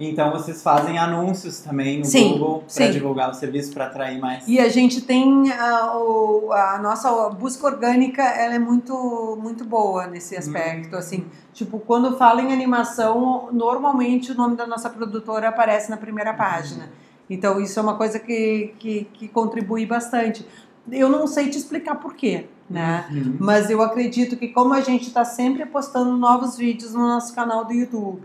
Então 0.03 0.33
vocês 0.33 0.63
fazem 0.63 0.99
anúncios 0.99 1.61
também 1.61 1.99
no 1.99 2.07
Sim, 2.07 2.33
Google 2.33 2.65
para 2.75 2.89
divulgar 2.91 3.31
o 3.31 3.35
serviço 3.35 3.73
para 3.75 3.85
atrair 3.85 4.19
mais. 4.19 4.49
E 4.49 4.59
a 4.59 4.69
gente 4.71 5.03
tem 5.03 5.53
a, 5.53 5.95
o- 5.99 6.51
a 6.53 6.79
nossa 6.79 7.29
busca 7.29 7.67
orgânica, 7.67 8.23
ela 8.23 8.55
é 8.55 8.59
muito 8.59 9.39
muito 9.43 9.63
boa 9.63 10.07
nesse 10.07 10.35
aspecto, 10.37 10.97
Hum. 10.97 10.99
assim, 10.99 11.27
tipo, 11.53 11.79
quando 11.81 12.17
fala 12.17 12.41
em 12.41 12.51
animação, 12.51 13.51
normalmente 13.53 14.33
o 14.33 14.35
nome 14.35 14.57
da 14.57 14.67
nossa 14.67 14.89
produtora 14.89 15.49
aparece 15.51 15.91
na 15.91 15.99
primeira 15.99 16.33
página. 16.33 16.89
Então 17.29 17.61
isso 17.61 17.79
é 17.79 17.83
uma 17.83 17.97
coisa 17.97 18.19
que, 18.19 18.75
que, 18.79 19.05
que 19.13 19.29
contribui 19.29 19.85
bastante. 19.85 20.47
Eu 20.91 21.09
não 21.11 21.27
sei 21.27 21.51
te 21.51 21.59
explicar 21.59 21.97
por 21.97 22.15
quê, 22.15 22.47
né? 22.69 23.07
Uhum. 23.13 23.37
Mas 23.39 23.69
eu 23.71 23.83
acredito 23.83 24.35
que 24.37 24.49
como 24.49 24.73
a 24.73 24.81
gente 24.81 25.07
está 25.09 25.25
sempre 25.27 25.67
postando 25.67 26.17
novos 26.17 26.57
vídeos 26.57 26.95
no 26.95 27.01
nosso 27.07 27.35
canal 27.35 27.65
do 27.67 27.73
YouTube, 27.75 28.23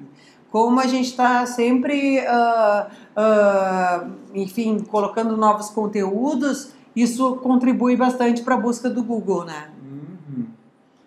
como 0.55 0.79
a 0.79 0.87
gente 0.87 1.09
está 1.09 1.45
sempre, 1.45 2.21
uh, 2.21 2.87
uh, 3.19 4.09
enfim, 4.33 4.79
colocando 4.79 5.35
novos 5.35 5.69
conteúdos, 5.69 6.71
isso 6.95 7.35
contribui 7.43 7.97
bastante 7.97 8.41
para 8.41 8.55
a 8.55 8.57
busca 8.57 8.89
do 8.89 9.03
Google, 9.03 9.43
né? 9.43 9.67
Uhum. 9.83 10.45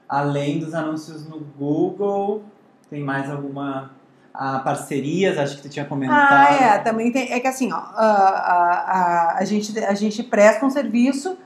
Além 0.06 0.58
dos 0.58 0.74
anúncios 0.74 1.26
no 1.26 1.40
Google, 1.58 2.42
tem 2.90 3.02
mais 3.02 3.30
alguma 3.30 3.92
a 4.34 4.58
parcerias, 4.58 5.38
acho 5.38 5.56
que 5.56 5.62
tu 5.62 5.70
tinha 5.70 5.87
comentado. 5.87 6.30
Ah, 6.30 6.52
é, 6.52 6.78
também 6.80 7.11
tem. 7.11 7.32
É 7.32 7.40
que 7.40 7.48
assim, 7.48 7.72
ó, 7.72 7.76
a, 7.76 8.04
a, 8.04 8.72
a, 8.82 9.38
a, 9.38 9.44
gente, 9.46 9.78
a 9.82 9.94
gente 9.94 10.22
presta 10.24 10.66
um 10.66 10.70
serviço 10.70 11.38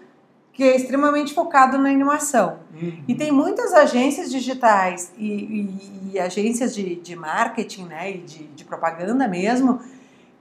que 0.53 0.63
é 0.63 0.77
extremamente 0.77 1.33
focado 1.33 1.79
na 1.79 1.89
animação. 1.89 2.59
Uhum. 2.75 3.03
E 3.09 3.15
tem 3.15 3.33
muitas 3.33 3.73
agências 3.73 4.31
digitais 4.31 5.11
e, 5.17 5.27
e, 5.27 6.11
e 6.13 6.19
agências 6.19 6.75
de, 6.75 6.97
de 6.97 7.17
marketing, 7.17 7.85
né, 7.85 8.11
e 8.13 8.19
de, 8.19 8.45
de 8.45 8.65
propaganda 8.65 9.27
mesmo, 9.27 9.81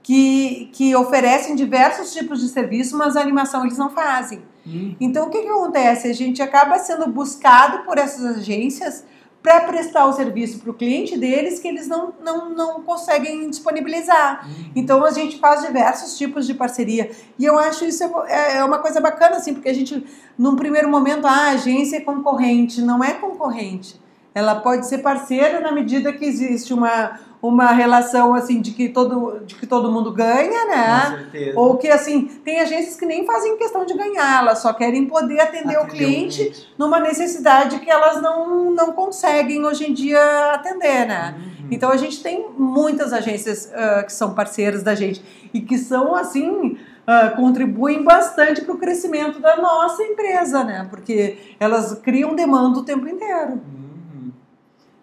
que, 0.02 0.68
que 0.72 0.94
oferecem 0.94 1.54
diversos 1.54 2.12
tipos 2.12 2.40
de 2.40 2.48
serviço, 2.48 2.96
mas 2.98 3.16
a 3.16 3.20
animação 3.20 3.64
eles 3.64 3.78
não 3.78 3.88
fazem. 3.88 4.42
Uhum. 4.66 4.94
Então, 5.00 5.28
o 5.28 5.30
que, 5.30 5.40
que 5.40 5.48
acontece? 5.48 6.08
A 6.08 6.14
gente 6.14 6.42
acaba 6.42 6.78
sendo 6.78 7.06
buscado 7.06 7.84
por 7.84 7.96
essas 7.98 8.36
agências 8.36 9.04
para 9.42 9.60
prestar 9.62 10.06
o 10.06 10.12
serviço 10.12 10.60
para 10.60 10.70
o 10.70 10.74
cliente 10.74 11.18
deles 11.18 11.58
que 11.58 11.66
eles 11.66 11.88
não, 11.88 12.14
não, 12.22 12.50
não 12.50 12.82
conseguem 12.82 13.50
disponibilizar. 13.50 14.46
Uhum. 14.46 14.70
Então 14.76 15.04
a 15.04 15.10
gente 15.10 15.38
faz 15.38 15.62
diversos 15.66 16.16
tipos 16.16 16.46
de 16.46 16.54
parceria. 16.54 17.10
E 17.36 17.44
eu 17.44 17.58
acho 17.58 17.84
isso 17.84 18.04
é, 18.28 18.58
é 18.58 18.64
uma 18.64 18.78
coisa 18.78 19.00
bacana, 19.00 19.36
assim, 19.36 19.52
porque 19.52 19.68
a 19.68 19.74
gente, 19.74 20.06
num 20.38 20.54
primeiro 20.54 20.88
momento, 20.88 21.26
ah, 21.26 21.48
a 21.48 21.50
agência 21.50 21.96
é 21.96 22.00
concorrente. 22.00 22.80
Não 22.80 23.02
é 23.02 23.14
concorrente. 23.14 24.00
Ela 24.32 24.54
pode 24.54 24.86
ser 24.86 24.98
parceira 24.98 25.60
na 25.60 25.72
medida 25.72 26.12
que 26.12 26.24
existe 26.24 26.72
uma 26.72 27.18
uma 27.42 27.72
relação 27.72 28.32
assim 28.34 28.60
de 28.60 28.70
que 28.70 28.88
todo 28.88 29.40
de 29.44 29.56
que 29.56 29.66
todo 29.66 29.90
mundo 29.90 30.12
ganha, 30.12 30.64
né? 30.64 31.00
Com 31.10 31.16
certeza. 31.16 31.58
Ou 31.58 31.76
que 31.76 31.88
assim, 31.88 32.26
tem 32.44 32.60
agências 32.60 32.96
que 32.96 33.04
nem 33.04 33.26
fazem 33.26 33.56
questão 33.56 33.84
de 33.84 33.94
ganhar, 33.94 34.42
elas 34.42 34.60
só 34.60 34.72
querem 34.72 35.06
poder 35.06 35.40
atender, 35.40 35.76
atender 35.76 35.78
o, 35.80 35.86
cliente 35.86 36.40
o 36.40 36.46
cliente 36.46 36.68
numa 36.78 37.00
necessidade 37.00 37.80
que 37.80 37.90
elas 37.90 38.22
não, 38.22 38.70
não 38.70 38.92
conseguem 38.92 39.64
hoje 39.64 39.90
em 39.90 39.92
dia 39.92 40.20
atender, 40.54 41.04
né? 41.04 41.34
Uhum. 41.36 41.66
Então 41.72 41.90
a 41.90 41.96
gente 41.96 42.22
tem 42.22 42.46
muitas 42.56 43.12
agências 43.12 43.66
uh, 43.66 44.06
que 44.06 44.12
são 44.12 44.34
parceiras 44.34 44.84
da 44.84 44.94
gente 44.94 45.20
e 45.52 45.60
que 45.60 45.76
são 45.76 46.14
assim 46.14 46.78
Uh, 47.02 47.34
contribuem 47.34 48.04
bastante 48.04 48.60
para 48.60 48.72
o 48.72 48.78
crescimento 48.78 49.40
da 49.40 49.56
nossa 49.56 50.04
empresa, 50.04 50.62
né? 50.62 50.86
Porque 50.88 51.36
elas 51.58 51.94
criam 51.94 52.32
demanda 52.32 52.78
o 52.78 52.84
tempo 52.84 53.08
inteiro. 53.08 53.60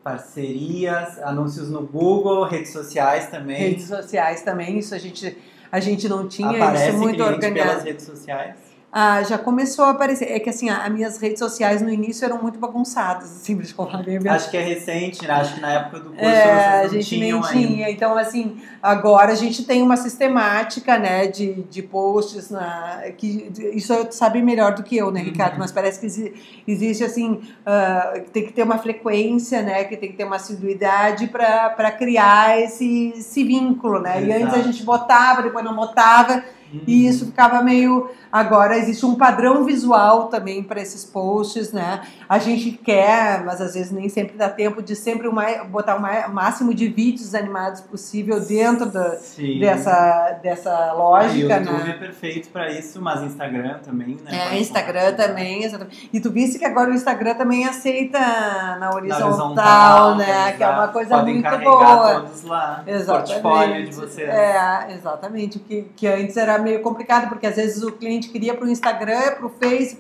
Parcerias, 0.10 1.20
anúncios 1.20 1.70
no 1.70 1.86
Google, 1.86 2.44
redes 2.46 2.72
sociais 2.72 3.28
também. 3.28 3.58
Redes 3.58 3.88
sociais 3.88 4.42
também, 4.42 4.80
isso 4.80 4.96
a 4.96 4.98
gente, 4.98 5.38
a 5.72 5.80
gente 5.80 6.10
não 6.10 6.28
tinha 6.28 6.50
Aparece 6.50 6.90
isso 6.90 6.98
muito 6.98 7.24
organizado. 7.24 7.70
pelas 7.70 7.84
redes 7.84 8.06
sociais? 8.06 8.56
Ah, 8.92 9.22
já 9.22 9.38
começou 9.38 9.86
a 9.86 9.92
aparecer. 9.92 10.32
É 10.32 10.40
que 10.40 10.50
assim, 10.50 10.68
as 10.70 10.92
minhas 10.92 11.18
redes 11.18 11.38
sociais 11.38 11.80
no 11.80 11.92
início 11.92 12.26
eram 12.26 12.42
muito 12.42 12.58
bagunçadas, 12.58 13.26
assim, 13.26 13.56
de 13.56 13.72
falar 13.72 14.04
Acho 14.32 14.50
que 14.50 14.58
é 14.58 14.62
recente, 14.62 15.28
né? 15.28 15.34
Acho 15.34 15.56
que 15.56 15.62
na 15.62 15.72
época 15.74 16.00
do 16.00 16.10
curso 16.10 16.26
é, 16.26 16.82
a 16.82 16.88
gente 16.88 17.18
nem 17.20 17.34
ainda. 17.34 17.48
tinha. 17.48 17.90
Então, 17.92 18.18
assim, 18.18 18.58
agora 18.82 19.32
a 19.32 19.36
gente 19.36 19.64
tem 19.64 19.84
uma 19.84 19.96
sistemática, 19.96 20.98
né, 20.98 21.28
de, 21.28 21.62
de 21.64 21.84
posts 21.84 22.50
na, 22.50 23.04
que 23.16 23.52
isso 23.74 23.94
eu 23.94 24.12
sabe 24.12 24.42
melhor 24.42 24.74
do 24.74 24.82
que 24.82 24.98
eu, 24.98 25.12
né, 25.12 25.22
Ricardo? 25.22 25.54
Uhum. 25.54 25.60
Mas 25.60 25.72
parece 25.72 26.00
que 26.00 26.34
existe 26.68 27.04
assim, 27.04 27.34
uh, 27.34 28.22
tem 28.34 28.46
que 28.46 28.54
ter 28.54 28.64
uma 28.64 28.80
frequência, 28.80 29.62
né, 29.62 29.84
que 29.84 29.96
tem 29.98 30.10
que 30.10 30.18
ter 30.18 30.24
uma 30.24 30.38
assiduidade 30.38 31.28
para 31.28 31.92
criar 31.92 32.60
esse, 32.60 33.14
esse 33.16 33.44
vínculo, 33.44 34.00
né? 34.00 34.18
Exato. 34.18 34.32
E 34.32 34.44
antes 34.44 34.54
a 34.56 34.62
gente 34.64 34.84
botava, 34.84 35.44
depois 35.44 35.64
não 35.64 35.76
botava. 35.76 36.44
Uhum. 36.72 36.82
E 36.86 37.08
isso 37.08 37.26
ficava 37.28 37.62
meio. 37.62 38.10
Agora 38.32 38.78
existe 38.78 39.06
um 39.06 39.16
padrão 39.16 39.64
visual 39.64 40.28
também 40.28 40.62
para 40.62 40.80
esses 40.80 41.04
posts, 41.04 41.72
né? 41.72 42.02
A 42.28 42.38
gente 42.38 42.72
quer, 42.72 43.44
mas 43.44 43.60
às 43.60 43.74
vezes 43.74 43.92
nem 43.92 44.08
sempre 44.08 44.38
dá 44.38 44.48
tempo 44.50 44.84
de 44.84 44.96
sempre 44.96 45.28
uma, 45.28 45.64
botar 45.64 45.96
o 45.96 46.32
máximo 46.32 46.74
de 46.74 46.88
vídeos 46.88 47.34
animados 47.34 47.82
possível 47.82 48.40
dentro 48.40 48.86
da, 48.86 49.18
dessa, 49.60 50.40
dessa 50.44 50.94
lógica. 50.94 51.58
O 51.58 51.60
YouTube 51.60 51.84
né? 51.84 51.90
é 51.90 51.94
perfeito 51.94 52.50
para 52.50 52.70
isso, 52.72 53.02
mas 53.02 53.24
Instagram 53.24 53.80
também, 53.80 54.18
né? 54.24 54.52
É, 54.52 54.60
Instagram 54.60 55.14
também, 55.16 55.64
exatamente. 55.64 56.10
E 56.14 56.20
tu 56.20 56.30
viste 56.30 56.60
que 56.60 56.66
agora 56.66 56.92
o 56.92 56.94
Instagram 56.94 57.34
também 57.34 57.66
aceita 57.66 58.20
na 58.20 58.92
horizontal, 58.94 59.20
na 59.20 59.36
horizontal 59.36 60.16
né? 60.16 60.52
Que 60.54 60.64
é 60.64 60.70
uma 60.70 60.88
coisa 60.90 61.18
Podem 61.18 61.36
muito 61.36 61.58
boa. 61.60 62.22
Todos 62.22 62.44
lá, 62.44 62.84
exatamente. 62.86 63.42
portfólio 63.42 63.86
de 63.86 63.96
vocês. 63.96 64.30
É, 64.30 64.94
exatamente. 64.94 65.60
Que, 65.60 65.90
que 65.96 66.08
antes 66.08 66.38
era 66.38 66.59
meio 66.62 66.82
complicado, 66.82 67.30
porque 67.30 67.48
às 67.48 67.56
vezes 67.56 67.84
o 67.84 67.92
cliente 67.92 68.30
queria 68.30 68.54
para 68.54 68.66
o 68.66 68.70
Instagram, 68.70 69.36
para 69.36 69.46
o 69.46 69.50
Face, 69.50 69.98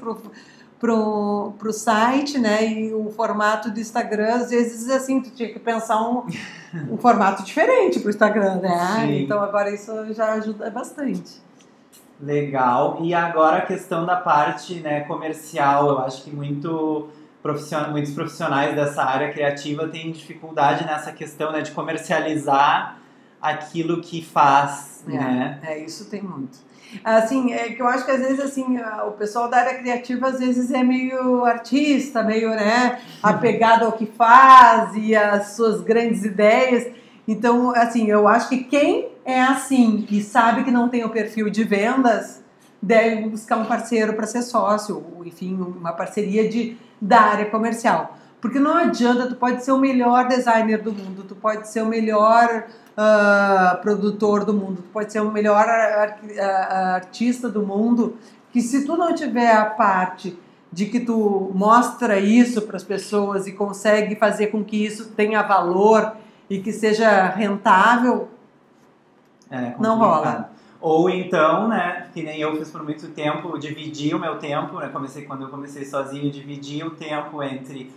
para 0.79 0.93
o 0.93 1.73
site, 1.73 2.37
né? 2.37 2.65
E 2.65 2.93
o 2.93 3.09
formato 3.11 3.71
do 3.71 3.79
Instagram, 3.79 4.35
às 4.35 4.49
vezes, 4.49 4.89
assim, 4.89 5.21
tu 5.21 5.29
tinha 5.31 5.51
que 5.51 5.59
pensar 5.59 6.01
um, 6.01 6.25
um 6.91 6.97
formato 6.99 7.43
diferente 7.43 7.99
para 7.99 8.07
o 8.07 8.09
Instagram, 8.09 8.55
né? 8.55 9.01
Sim. 9.01 9.23
Então 9.23 9.41
agora 9.41 9.73
isso 9.73 9.91
já 10.13 10.33
ajuda 10.33 10.69
bastante. 10.69 11.41
Legal. 12.21 12.99
E 13.01 13.13
agora 13.13 13.59
a 13.59 13.61
questão 13.61 14.05
da 14.05 14.17
parte 14.17 14.75
né, 14.81 15.01
comercial, 15.01 15.89
eu 15.89 15.99
acho 15.99 16.23
que 16.23 16.35
muito 16.35 17.07
profissional, 17.41 17.91
muitos 17.91 18.13
profissionais 18.13 18.75
dessa 18.75 19.03
área 19.03 19.31
criativa 19.31 19.87
têm 19.87 20.11
dificuldade 20.11 20.85
nessa 20.85 21.11
questão 21.11 21.51
né, 21.51 21.61
de 21.61 21.71
comercializar 21.71 22.98
aquilo 23.41 24.01
que 24.01 24.23
faz, 24.23 25.03
é, 25.07 25.11
né? 25.11 25.59
É, 25.63 25.79
isso 25.79 26.09
tem 26.09 26.21
muito. 26.21 26.57
Assim, 27.03 27.53
é 27.53 27.69
que 27.69 27.81
eu 27.81 27.87
acho 27.87 28.03
que 28.03 28.11
às 28.11 28.19
vezes 28.19 28.39
assim, 28.39 28.79
o 29.07 29.11
pessoal 29.11 29.47
da 29.47 29.57
área 29.57 29.77
criativa 29.77 30.27
às 30.27 30.39
vezes 30.39 30.71
é 30.71 30.83
meio 30.83 31.45
artista, 31.45 32.23
meio, 32.23 32.49
né, 32.49 32.99
apegado 33.21 33.85
ao 33.85 33.91
que 33.91 34.07
faz 34.07 34.95
e 34.95 35.15
às 35.15 35.49
suas 35.51 35.81
grandes 35.81 36.25
ideias. 36.25 36.87
Então, 37.27 37.69
assim, 37.75 38.07
eu 38.07 38.27
acho 38.27 38.49
que 38.49 38.63
quem 38.63 39.09
é 39.23 39.39
assim 39.39 40.07
e 40.09 40.21
sabe 40.21 40.63
que 40.63 40.71
não 40.71 40.89
tem 40.89 41.03
o 41.03 41.09
perfil 41.09 41.47
de 41.47 41.63
vendas, 41.63 42.43
deve 42.81 43.29
buscar 43.29 43.57
um 43.57 43.65
parceiro 43.65 44.13
para 44.13 44.25
ser 44.25 44.41
sócio, 44.41 45.03
ou 45.15 45.23
enfim, 45.25 45.55
uma 45.55 45.93
parceria 45.93 46.49
de, 46.49 46.75
da 46.99 47.21
área 47.21 47.45
comercial. 47.45 48.17
Porque 48.41 48.57
não 48.57 48.75
adianta, 48.75 49.27
tu 49.27 49.35
pode 49.35 49.63
ser 49.63 49.73
o 49.73 49.77
melhor 49.77 50.27
designer 50.27 50.81
do 50.81 50.93
mundo, 50.93 51.23
tu 51.27 51.35
pode 51.35 51.67
ser 51.67 51.81
o 51.81 51.85
melhor 51.85 52.67
uh, 52.99 53.81
produtor 53.81 54.43
do 54.43 54.53
mundo, 54.53 54.81
tu 54.81 54.89
pode 54.91 55.11
ser 55.11 55.21
o 55.21 55.31
melhor 55.31 55.65
artista 55.67 57.47
do 57.47 57.65
mundo, 57.65 58.17
que 58.51 58.61
se 58.61 58.85
tu 58.85 58.97
não 58.97 59.15
tiver 59.15 59.51
a 59.51 59.65
parte 59.65 60.37
de 60.71 60.85
que 60.85 60.99
tu 60.99 61.51
mostra 61.55 62.19
isso 62.19 62.61
para 62.63 62.77
as 62.77 62.83
pessoas 62.83 63.47
e 63.47 63.53
consegue 63.53 64.15
fazer 64.15 64.47
com 64.47 64.63
que 64.63 64.85
isso 64.85 65.11
tenha 65.11 65.41
valor 65.41 66.13
e 66.49 66.59
que 66.59 66.71
seja 66.71 67.27
rentável, 67.29 68.27
é 69.49 69.73
não 69.79 69.97
rola. 69.97 70.51
Ou 70.81 71.09
então, 71.09 71.67
né, 71.67 72.07
que 72.13 72.23
nem 72.23 72.39
eu 72.39 72.55
fiz 72.55 72.71
por 72.71 72.83
muito 72.83 73.09
tempo, 73.09 73.57
dividir 73.57 74.15
o 74.15 74.19
meu 74.19 74.37
tempo, 74.37 74.79
né, 74.79 74.87
comecei 74.87 75.23
quando 75.23 75.43
eu 75.43 75.49
comecei 75.49 75.83
sozinho, 75.83 76.31
dividir 76.31 76.85
o 76.85 76.91
tempo 76.91 77.43
entre 77.43 77.91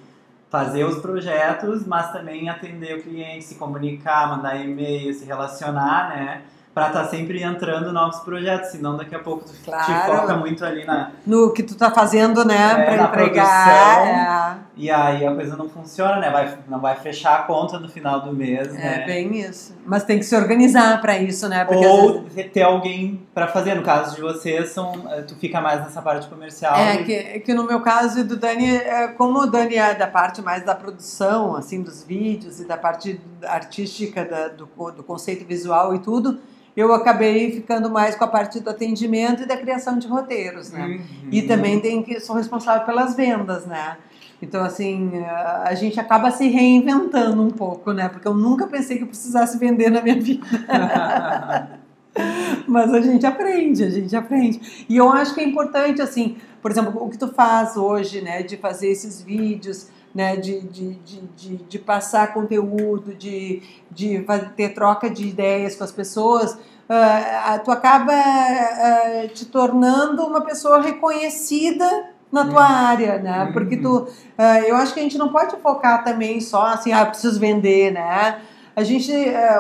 fazer 0.53 0.85
os 0.85 0.99
projetos, 0.99 1.87
mas 1.87 2.13
também 2.13 2.51
atender 2.51 2.99
o 2.99 3.03
cliente, 3.03 3.43
se 3.43 3.55
comunicar, 3.55 4.29
mandar 4.29 4.55
e-mail, 4.57 5.15
se 5.15 5.25
relacionar, 5.25 6.11
né? 6.11 6.43
para 6.75 6.89
estar 6.89 7.05
tá 7.05 7.09
sempre 7.09 7.43
entrando 7.43 7.93
novos 7.93 8.21
projetos, 8.21 8.71
senão 8.71 8.97
daqui 8.97 9.15
a 9.15 9.19
pouco 9.19 9.45
tu 9.45 9.53
claro. 9.65 9.85
te 9.85 10.07
foca 10.07 10.37
muito 10.37 10.65
ali 10.65 10.85
na 10.85 11.11
no 11.27 11.53
que 11.53 11.63
tu 11.63 11.75
tá 11.75 11.91
fazendo, 11.91 12.47
né, 12.47 12.73
é, 12.73 12.85
para 12.85 13.05
entregar, 13.05 14.07
é. 14.07 14.57
E 14.75 14.91
aí 14.91 15.27
a 15.27 15.35
coisa 15.35 15.55
não 15.55 15.69
funciona, 15.69 16.19
né, 16.19 16.31
vai 16.31 16.59
não 16.67 16.81
vai 16.81 16.97
fechar 16.97 17.41
a 17.41 17.43
conta 17.43 17.79
no 17.79 17.89
final 17.89 18.21
do 18.23 18.33
mês, 18.33 18.69
é, 18.69 18.73
né? 18.73 19.03
É 19.03 19.07
bem 19.07 19.39
isso. 19.41 19.77
Mas 19.85 20.05
tem 20.05 20.19
que 20.19 20.25
se 20.25 20.35
organizar 20.35 21.01
para 21.01 21.19
isso, 21.19 21.47
né? 21.49 21.65
Porque 21.65 21.87
Ou 21.87 22.23
vezes... 22.23 22.53
ter 22.53 22.63
alguém 22.63 23.21
para 23.35 23.47
fazer. 23.49 23.75
No 23.75 23.83
caso 23.83 24.17
de 24.17 24.23
vocês, 24.23 24.71
são 24.71 25.07
eh, 25.11 25.23
tu 25.23 25.35
fica 25.37 25.61
mais 25.61 25.83
nessa 25.83 26.01
parte 26.01 26.27
comercial. 26.27 26.75
É 26.77 27.01
e... 27.01 27.05
que, 27.05 27.41
que 27.41 27.55
no 27.55 27.65
meu 27.65 27.81
caso 27.81 28.21
e 28.21 28.25
do 28.25 28.37
Dani, 28.37 28.77
é, 28.77 29.09
como 29.09 29.41
o 29.41 29.47
Dani 29.47 29.77
é 29.77 29.95
da 29.95 30.07
parte 30.07 30.41
mais 30.41 30.65
da 30.65 30.75
produção, 30.75 31.55
assim, 31.55 31.83
dos 31.83 32.03
vídeos 32.03 32.61
e 32.61 32.65
da 32.65 32.77
parte 32.77 33.21
artística 33.47 34.25
da, 34.25 34.49
do, 34.49 34.67
do 34.67 35.03
conceito 35.03 35.45
visual 35.47 35.95
e 35.95 35.99
tudo 35.99 36.39
eu 36.77 36.93
acabei 36.95 37.53
ficando 37.53 37.91
mais 37.91 38.15
com 38.15 38.25
a 38.25 38.29
parte 38.29 38.59
do 38.59 38.71
atendimento 38.71 39.43
e 39.43 39.47
da 39.47 39.57
criação 39.57 39.99
de 39.99 40.07
roteiros, 40.07 40.71
né? 40.71 40.87
Uhum. 40.87 41.29
E 41.31 41.43
também 41.43 41.81
tem 41.81 42.03
que 42.03 42.19
sou 42.19 42.35
responsável 42.35 42.87
pelas 42.87 43.15
vendas, 43.15 43.67
né? 43.67 43.99
Então, 44.43 44.65
assim, 44.65 45.13
a 45.65 45.73
gente 45.77 46.01
acaba 46.01 46.33
se 46.33 46.49
reinventando 46.49 47.41
um 47.41 47.51
pouco, 47.51 47.93
né? 47.93 48.09
Porque 48.09 48.27
eu 48.27 48.35
nunca 48.35 48.67
pensei 48.67 48.97
que 48.97 49.05
eu 49.05 49.09
precisasse 49.09 49.57
vender 49.57 49.89
na 49.89 50.03
minha 50.03 50.21
vida. 50.21 50.45
Mas 52.67 52.93
a 52.93 53.01
gente 53.01 53.25
aprende, 53.25 53.85
a 53.85 53.91
gente 53.91 54.17
aprende. 54.17 54.85
E 54.89 54.97
eu 54.97 55.09
acho 55.09 55.33
que 55.33 55.41
é 55.41 55.45
importante, 55.45 56.03
assim, 56.03 56.37
por 56.61 56.73
exemplo, 56.73 57.03
o 57.03 57.09
que 57.09 57.17
tu 57.17 57.29
faz 57.29 57.77
hoje, 57.77 58.21
né? 58.21 58.43
De 58.43 58.57
fazer 58.57 58.89
esses 58.89 59.23
vídeos, 59.23 59.89
né? 60.13 60.35
De, 60.35 60.61
de, 60.61 60.95
de, 60.95 61.57
de, 61.57 61.79
passar 61.79 62.35
conteúdo, 62.35 63.15
de, 63.15 63.63
de 63.93 64.27
ter 64.57 64.71
troca 64.71 65.09
de 65.09 65.25
ideias 65.25 65.77
com 65.77 65.85
as 65.85 65.93
pessoas, 65.93 66.55
uh, 66.55 67.65
tu 67.65 67.71
acaba 67.71 68.13
uh, 68.13 69.29
te 69.29 69.47
tornando 69.47 70.25
uma 70.25 70.41
pessoa 70.41 70.83
reconhecida 70.83 72.12
na 72.33 72.45
tua 72.47 72.63
uhum. 72.63 72.87
área, 72.87 73.19
né? 73.19 73.51
Porque 73.53 73.77
tu, 73.77 73.99
uh, 73.99 74.43
eu 74.67 74.75
acho 74.77 74.95
que 74.95 75.01
a 75.01 75.03
gente 75.03 75.19
não 75.19 75.29
pode 75.29 75.55
focar 75.57 76.03
também 76.03 76.41
só 76.41 76.67
assim, 76.67 76.93
ah, 76.93 77.05
preciso 77.05 77.39
vender, 77.39 77.93
né? 77.93 78.41
A 78.75 78.83
gente, 78.83 79.13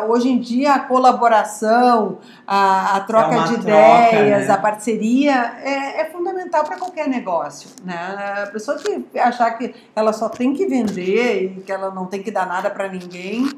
hoje 0.08 0.30
em 0.30 0.40
dia, 0.40 0.72
a 0.72 0.78
colaboração, 0.80 2.18
a, 2.46 2.96
a 2.96 3.00
troca 3.00 3.34
é 3.34 3.42
de 3.42 3.58
troca, 3.58 4.08
ideias, 4.08 4.48
né? 4.48 4.54
a 4.54 4.56
parceria 4.56 5.54
é, 5.62 6.00
é 6.00 6.04
fundamental 6.06 6.64
para 6.64 6.78
qualquer 6.78 7.08
negócio. 7.08 7.68
Né? 7.84 7.94
A 7.94 8.46
pessoa 8.46 8.78
que 8.78 9.18
achar 9.18 9.50
que 9.50 9.74
ela 9.94 10.14
só 10.14 10.30
tem 10.30 10.54
que 10.54 10.64
vender 10.64 11.56
e 11.58 11.60
que 11.60 11.70
ela 11.70 11.90
não 11.90 12.06
tem 12.06 12.22
que 12.22 12.30
dar 12.30 12.46
nada 12.46 12.70
para 12.70 12.88
ninguém, 12.88 13.50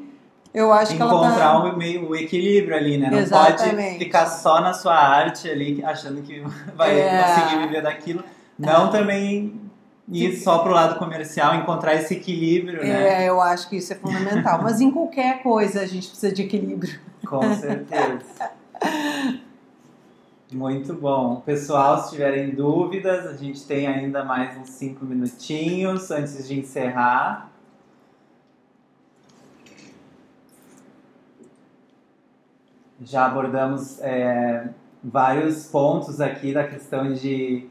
eu 0.53 0.73
acho 0.73 0.93
Encontrar 0.93 1.33
que 1.33 1.41
ela 1.41 1.61
tá... 1.61 1.73
o, 1.73 1.77
meio, 1.77 2.09
o 2.09 2.15
equilíbrio 2.15 2.75
ali, 2.75 2.97
né? 2.97 3.09
Não 3.09 3.17
Exatamente. 3.17 3.73
pode 3.73 3.97
ficar 3.99 4.25
só 4.25 4.59
na 4.59 4.73
sua 4.73 4.95
arte 4.95 5.49
ali, 5.49 5.81
achando 5.85 6.21
que 6.21 6.43
vai 6.75 6.99
é... 6.99 7.23
conseguir 7.23 7.65
viver 7.65 7.81
daquilo. 7.81 8.23
Não 8.57 8.87
é. 8.87 8.91
também 8.91 9.59
ir 10.07 10.37
só 10.37 10.59
pro 10.59 10.71
lado 10.71 10.97
comercial, 10.97 11.55
encontrar 11.55 11.95
esse 11.95 12.13
equilíbrio, 12.13 12.83
né? 12.83 13.23
É, 13.23 13.29
eu 13.29 13.41
acho 13.41 13.69
que 13.69 13.77
isso 13.77 13.91
é 13.93 13.95
fundamental. 13.95 14.61
Mas 14.61 14.79
em 14.79 14.91
qualquer 14.91 15.41
coisa 15.41 15.81
a 15.81 15.85
gente 15.85 16.07
precisa 16.07 16.31
de 16.31 16.43
equilíbrio. 16.43 16.99
Com 17.25 17.41
certeza. 17.55 18.51
Muito 20.51 20.93
bom. 20.93 21.41
Pessoal, 21.41 22.03
se 22.03 22.11
tiverem 22.11 22.51
dúvidas, 22.51 23.25
a 23.25 23.33
gente 23.33 23.65
tem 23.65 23.87
ainda 23.87 24.23
mais 24.23 24.55
uns 24.57 24.69
cinco 24.69 25.03
minutinhos 25.03 26.11
antes 26.11 26.47
de 26.47 26.59
encerrar. 26.59 27.49
Já 33.01 33.25
abordamos 33.25 33.99
é, 34.01 34.69
vários 35.03 35.65
pontos 35.65 36.21
aqui 36.21 36.53
da 36.53 36.63
questão 36.65 37.11
de 37.11 37.67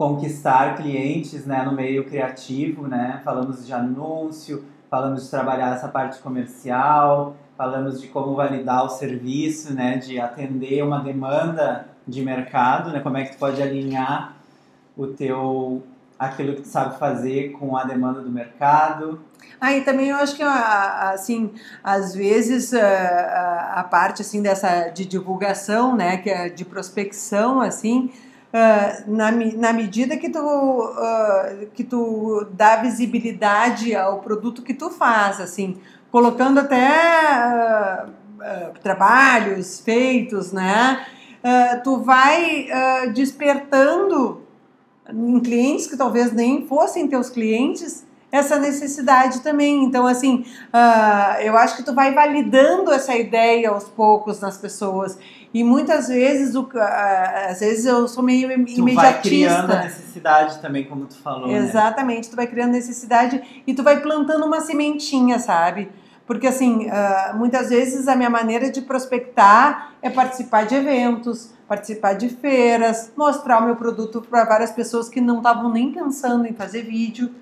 conquistar 0.00 0.78
clientes 0.78 1.44
né, 1.44 1.62
no 1.62 1.72
meio 1.72 2.06
criativo, 2.06 2.88
né? 2.88 3.20
Falamos 3.22 3.66
de 3.66 3.74
anúncio, 3.74 4.64
falamos 4.88 5.24
de 5.24 5.30
trabalhar 5.30 5.76
essa 5.76 5.88
parte 5.88 6.18
comercial, 6.20 7.36
falamos 7.54 8.00
de 8.00 8.08
como 8.08 8.34
validar 8.34 8.82
o 8.82 8.88
serviço, 8.88 9.74
né? 9.74 9.98
De 9.98 10.18
atender 10.18 10.82
uma 10.82 11.00
demanda 11.00 11.86
de 12.08 12.22
mercado, 12.22 12.90
né? 12.90 13.00
Como 13.00 13.18
é 13.18 13.24
que 13.24 13.32
tu 13.32 13.38
pode 13.38 13.62
alinhar 13.62 14.36
o 14.96 15.06
teu 15.08 15.82
aquilo 16.18 16.54
que 16.54 16.62
tu 16.62 16.68
sabe 16.68 16.98
fazer 16.98 17.52
com 17.52 17.76
a 17.76 17.84
demanda 17.84 18.22
do 18.22 18.30
mercado. 18.30 19.20
Ah, 19.60 19.74
e 19.74 19.82
também 19.82 20.08
eu 20.08 20.16
acho 20.16 20.34
que 20.34 20.42
assim, 20.42 21.52
às 21.84 22.14
vezes 22.14 22.72
a, 22.72 23.72
a 23.76 23.84
parte 23.84 24.22
assim 24.22 24.40
dessa 24.40 24.88
de 24.88 25.04
divulgação, 25.04 25.94
né, 25.94 26.16
que 26.16 26.30
é 26.30 26.48
de 26.48 26.64
prospecção 26.64 27.60
assim, 27.60 28.10
Uh, 28.52 29.08
na, 29.08 29.30
na 29.30 29.72
medida 29.72 30.16
que 30.16 30.28
tu, 30.28 30.40
uh, 30.40 31.66
que 31.72 31.84
tu 31.84 32.44
dá 32.52 32.76
visibilidade 32.82 33.94
ao 33.94 34.18
produto 34.18 34.62
que 34.62 34.74
tu 34.74 34.90
faz, 34.90 35.40
assim, 35.40 35.76
colocando 36.10 36.58
até 36.58 38.04
uh, 38.04 38.80
trabalhos 38.82 39.80
feitos, 39.80 40.52
né? 40.52 41.06
tu 41.82 42.02
vai 42.02 42.66
despertando 43.14 44.42
em 45.10 45.40
clientes 45.40 45.86
que 45.86 45.96
talvez 45.96 46.32
nem 46.32 46.66
fossem 46.66 47.08
teus 47.08 47.30
clientes 47.30 48.04
essa 48.32 48.58
necessidade 48.58 49.40
também. 49.40 49.84
Então, 49.84 50.06
assim, 50.06 50.44
eu 51.42 51.56
acho 51.56 51.76
que 51.76 51.82
tu 51.82 51.94
vai 51.94 52.14
validando 52.14 52.92
essa 52.92 53.16
ideia 53.16 53.70
aos 53.70 53.84
poucos 53.84 54.40
nas 54.40 54.56
pessoas. 54.56 55.18
E 55.52 55.64
muitas 55.64 56.08
vezes, 56.08 56.54
o, 56.54 56.68
às 57.48 57.58
vezes 57.58 57.84
eu 57.84 58.06
sou 58.06 58.22
meio 58.22 58.50
imediatista. 58.52 58.82
Tu 58.82 58.94
vai 58.94 59.20
criando 59.20 59.72
a 59.72 59.82
necessidade 59.82 60.58
também, 60.60 60.84
como 60.84 61.06
tu 61.06 61.16
falou. 61.16 61.48
Né? 61.48 61.56
Exatamente, 61.56 62.26
né? 62.26 62.30
tu 62.30 62.36
vai 62.36 62.46
criando 62.46 62.70
necessidade 62.70 63.62
e 63.66 63.74
tu 63.74 63.82
vai 63.82 64.00
plantando 64.00 64.46
uma 64.46 64.60
sementinha, 64.60 65.40
sabe? 65.40 65.90
Porque, 66.24 66.46
assim, 66.46 66.86
uh, 66.86 67.36
muitas 67.36 67.70
vezes 67.70 68.06
a 68.06 68.14
minha 68.14 68.30
maneira 68.30 68.70
de 68.70 68.80
prospectar 68.80 69.94
é 70.00 70.08
participar 70.08 70.64
de 70.64 70.76
eventos, 70.76 71.52
participar 71.66 72.12
de 72.12 72.28
feiras, 72.28 73.12
mostrar 73.16 73.60
o 73.60 73.64
meu 73.64 73.74
produto 73.74 74.22
para 74.22 74.44
várias 74.44 74.70
pessoas 74.70 75.08
que 75.08 75.20
não 75.20 75.38
estavam 75.38 75.72
nem 75.72 75.90
pensando 75.90 76.46
em 76.46 76.52
fazer 76.52 76.82
vídeo. 76.82 77.34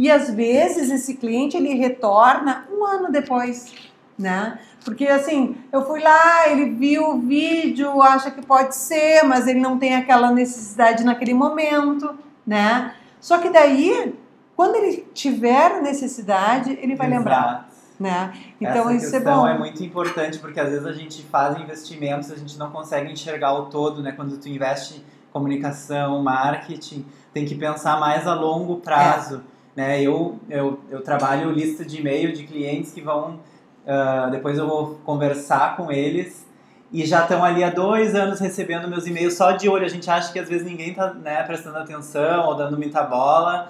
E 0.00 0.10
às 0.10 0.30
vezes 0.30 0.90
esse 0.90 1.14
cliente 1.14 1.58
ele 1.58 1.74
retorna 1.74 2.66
um 2.72 2.86
ano 2.86 3.12
depois, 3.12 3.70
né? 4.18 4.58
Porque 4.82 5.06
assim, 5.06 5.54
eu 5.70 5.84
fui 5.84 6.00
lá, 6.00 6.48
ele 6.48 6.70
viu 6.70 7.10
o 7.10 7.20
vídeo, 7.20 8.00
acha 8.00 8.30
que 8.30 8.40
pode 8.40 8.74
ser, 8.74 9.22
mas 9.24 9.46
ele 9.46 9.60
não 9.60 9.78
tem 9.78 9.94
aquela 9.94 10.30
necessidade 10.30 11.04
naquele 11.04 11.34
momento, 11.34 12.18
né? 12.46 12.94
Só 13.20 13.36
que 13.36 13.50
daí, 13.50 14.14
quando 14.56 14.76
ele 14.76 15.06
tiver 15.12 15.82
necessidade, 15.82 16.78
ele 16.80 16.96
vai 16.96 17.06
Exato. 17.06 17.18
lembrar. 17.18 17.70
Né? 18.00 18.32
Então 18.58 18.88
Essa 18.88 19.06
isso 19.06 19.16
é 19.16 19.20
bom. 19.20 19.46
é 19.46 19.58
muito 19.58 19.84
importante 19.84 20.38
porque 20.38 20.58
às 20.58 20.70
vezes 20.70 20.86
a 20.86 20.92
gente 20.94 21.22
faz 21.24 21.60
investimentos, 21.60 22.32
a 22.32 22.36
gente 22.36 22.58
não 22.58 22.70
consegue 22.70 23.12
enxergar 23.12 23.52
o 23.52 23.66
todo, 23.66 24.02
né? 24.02 24.12
Quando 24.12 24.38
tu 24.38 24.48
investe 24.48 24.94
em 24.94 25.04
comunicação, 25.30 26.22
marketing, 26.22 27.04
tem 27.34 27.44
que 27.44 27.54
pensar 27.54 28.00
mais 28.00 28.26
a 28.26 28.32
longo 28.32 28.76
prazo. 28.76 29.42
É. 29.56 29.59
Né? 29.80 30.02
Eu, 30.02 30.38
eu, 30.48 30.78
eu 30.90 31.02
trabalho 31.02 31.50
lista 31.50 31.84
de 31.84 32.00
e-mail 32.00 32.32
de 32.32 32.44
clientes 32.44 32.92
que 32.92 33.00
vão 33.00 33.40
Uh, 33.80 34.30
depois 34.30 34.58
eu 34.58 34.68
vou 34.68 35.00
conversar 35.04 35.76
com 35.76 35.90
eles 35.90 36.46
e 36.92 37.06
já 37.06 37.22
estão 37.22 37.42
ali 37.42 37.64
há 37.64 37.70
dois 37.70 38.14
anos 38.14 38.38
recebendo 38.38 38.86
meus 38.88 39.06
e-mails 39.06 39.34
só 39.34 39.52
de 39.52 39.68
olho. 39.68 39.84
A 39.84 39.88
gente 39.88 40.08
acha 40.10 40.32
que 40.32 40.38
às 40.38 40.48
vezes 40.48 40.66
ninguém 40.66 40.90
está 40.90 41.14
né, 41.14 41.42
prestando 41.44 41.78
atenção 41.78 42.46
ou 42.46 42.54
dando 42.54 42.76
muita 42.76 43.02
bola, 43.02 43.68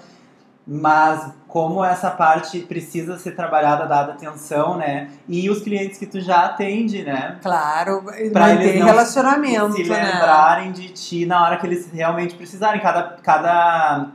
mas 0.67 1.31
como 1.47 1.83
essa 1.83 2.11
parte 2.11 2.59
precisa 2.59 3.17
ser 3.17 3.31
trabalhada, 3.31 3.85
dada 3.85 4.11
atenção, 4.11 4.77
né? 4.77 5.09
E 5.27 5.49
os 5.49 5.61
clientes 5.61 5.97
que 5.97 6.05
tu 6.05 6.19
já 6.19 6.45
atende, 6.45 7.03
né? 7.03 7.39
Claro, 7.41 8.03
para 8.31 8.53
eles 8.53 8.79
não 8.79 8.87
relacionamento, 8.87 9.73
se 9.73 9.89
né? 9.89 10.11
lembrarem 10.11 10.71
de 10.71 10.89
ti 10.89 11.25
na 11.25 11.43
hora 11.43 11.57
que 11.57 11.65
eles 11.65 11.89
realmente 11.91 12.35
precisarem. 12.35 12.81
Cada, 12.81 13.17
cada 13.23 14.07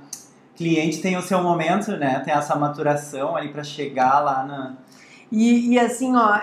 cliente 0.57 1.01
tem 1.01 1.16
o 1.16 1.23
seu 1.23 1.42
momento, 1.42 1.92
né? 1.92 2.21
Tem 2.21 2.33
essa 2.35 2.57
maturação 2.57 3.37
ali 3.37 3.49
para 3.49 3.62
chegar 3.62 4.21
lá 4.21 4.45
na 4.45 4.77
e, 5.31 5.73
e 5.73 5.79
assim, 5.79 6.14
ó, 6.14 6.38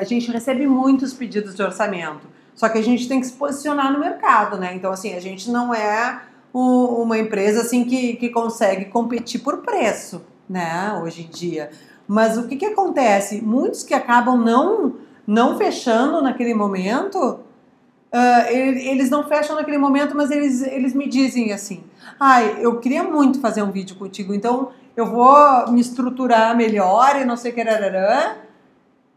a 0.00 0.04
gente 0.04 0.30
recebe 0.30 0.66
muitos 0.66 1.14
pedidos 1.14 1.54
de 1.54 1.62
orçamento. 1.62 2.26
Só 2.54 2.68
que 2.68 2.78
a 2.78 2.82
gente 2.82 3.08
tem 3.08 3.20
que 3.20 3.26
se 3.26 3.32
posicionar 3.32 3.92
no 3.92 3.98
mercado, 3.98 4.58
né? 4.58 4.74
Então, 4.74 4.92
assim, 4.92 5.14
a 5.14 5.20
gente 5.20 5.50
não 5.50 5.74
é 5.74 6.22
o, 6.52 7.02
uma 7.02 7.18
empresa 7.18 7.62
assim 7.62 7.84
que, 7.84 8.14
que 8.14 8.30
consegue 8.30 8.86
competir 8.86 9.40
por 9.40 9.58
preço, 9.58 10.22
né? 10.48 10.98
Hoje 11.02 11.22
em 11.22 11.28
dia. 11.28 11.70
Mas 12.08 12.38
o 12.38 12.46
que, 12.46 12.56
que 12.56 12.66
acontece? 12.66 13.42
Muitos 13.42 13.82
que 13.82 13.92
acabam 13.92 14.38
não, 14.38 14.94
não 15.26 15.58
fechando 15.58 16.22
naquele 16.22 16.54
momento, 16.54 17.18
uh, 17.18 18.46
eles 18.50 19.10
não 19.10 19.24
fecham 19.24 19.56
naquele 19.56 19.78
momento, 19.78 20.16
mas 20.16 20.30
eles, 20.30 20.62
eles 20.62 20.94
me 20.94 21.08
dizem 21.08 21.52
assim: 21.52 21.82
ai, 22.18 22.58
eu 22.60 22.78
queria 22.80 23.02
muito 23.02 23.40
fazer 23.40 23.62
um 23.62 23.70
vídeo 23.70 23.96
contigo, 23.96 24.34
então 24.34 24.70
eu 24.96 25.06
vou 25.06 25.70
me 25.70 25.80
estruturar 25.80 26.56
melhor 26.56 27.16
e 27.20 27.24
não 27.24 27.36
sei 27.36 27.52
o 27.52 27.54
que, 27.54 27.62
rararã, 27.62 28.36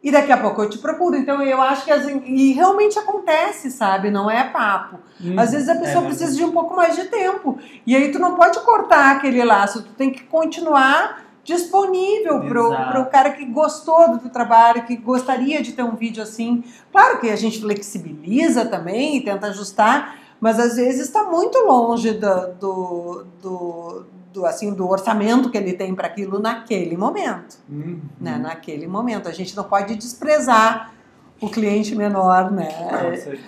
e 0.02 0.12
daqui 0.12 0.32
a 0.32 0.38
pouco 0.38 0.62
eu 0.62 0.70
te 0.70 0.78
procuro. 0.78 1.16
Então 1.16 1.42
eu 1.42 1.62
acho 1.62 1.86
que 1.86 1.92
assim, 1.92 2.22
e 2.26 2.54
realmente 2.54 2.98
acontece, 2.98 3.70
sabe? 3.70 4.10
Não 4.10 4.30
é 4.30 4.44
papo. 4.46 5.00
Hum, 5.22 5.38
Às 5.38 5.52
vezes 5.52 5.68
a 5.70 5.76
pessoa 5.76 6.04
é 6.04 6.08
precisa 6.08 6.36
de 6.36 6.44
um 6.44 6.52
pouco 6.52 6.76
mais 6.76 6.96
de 6.96 7.06
tempo. 7.06 7.58
E 7.86 7.96
aí 7.96 8.12
tu 8.12 8.20
não 8.20 8.36
pode 8.36 8.60
cortar 8.62 9.16
aquele 9.16 9.44
laço, 9.44 9.84
tu 9.84 9.94
tem 9.94 10.10
que 10.12 10.24
continuar 10.24 11.24
disponível 11.44 12.42
para 12.42 13.02
o 13.02 13.06
cara 13.08 13.32
que 13.32 13.44
gostou 13.46 14.12
do 14.12 14.20
teu 14.20 14.30
trabalho, 14.30 14.84
que 14.84 14.96
gostaria 14.96 15.62
de 15.62 15.74
ter 15.74 15.84
um 15.84 15.96
vídeo 15.96 16.22
assim. 16.22 16.64
Claro 16.92 17.20
que 17.20 17.30
a 17.30 17.36
gente 17.36 17.60
flexibiliza 17.60 18.66
também 18.66 19.18
e 19.18 19.22
tenta 19.22 19.48
ajustar, 19.48 20.16
mas 20.40 20.60
às 20.60 20.76
vezes 20.76 21.02
está 21.02 21.24
muito 21.24 21.58
longe 21.60 22.12
do, 22.14 22.48
do, 22.60 23.26
do 23.42 24.06
do, 24.32 24.46
assim, 24.46 24.74
do 24.74 24.88
orçamento 24.88 25.50
que 25.50 25.58
ele 25.58 25.74
tem 25.74 25.94
para 25.94 26.08
aquilo 26.08 26.40
naquele 26.40 26.96
momento. 26.96 27.58
Uhum. 27.70 28.00
Né? 28.20 28.38
Naquele 28.38 28.88
momento. 28.88 29.28
A 29.28 29.32
gente 29.32 29.56
não 29.56 29.64
pode 29.64 29.96
desprezar 29.96 30.94
o 31.42 31.50
cliente 31.50 31.96
menor, 31.96 32.52
né? 32.52 32.68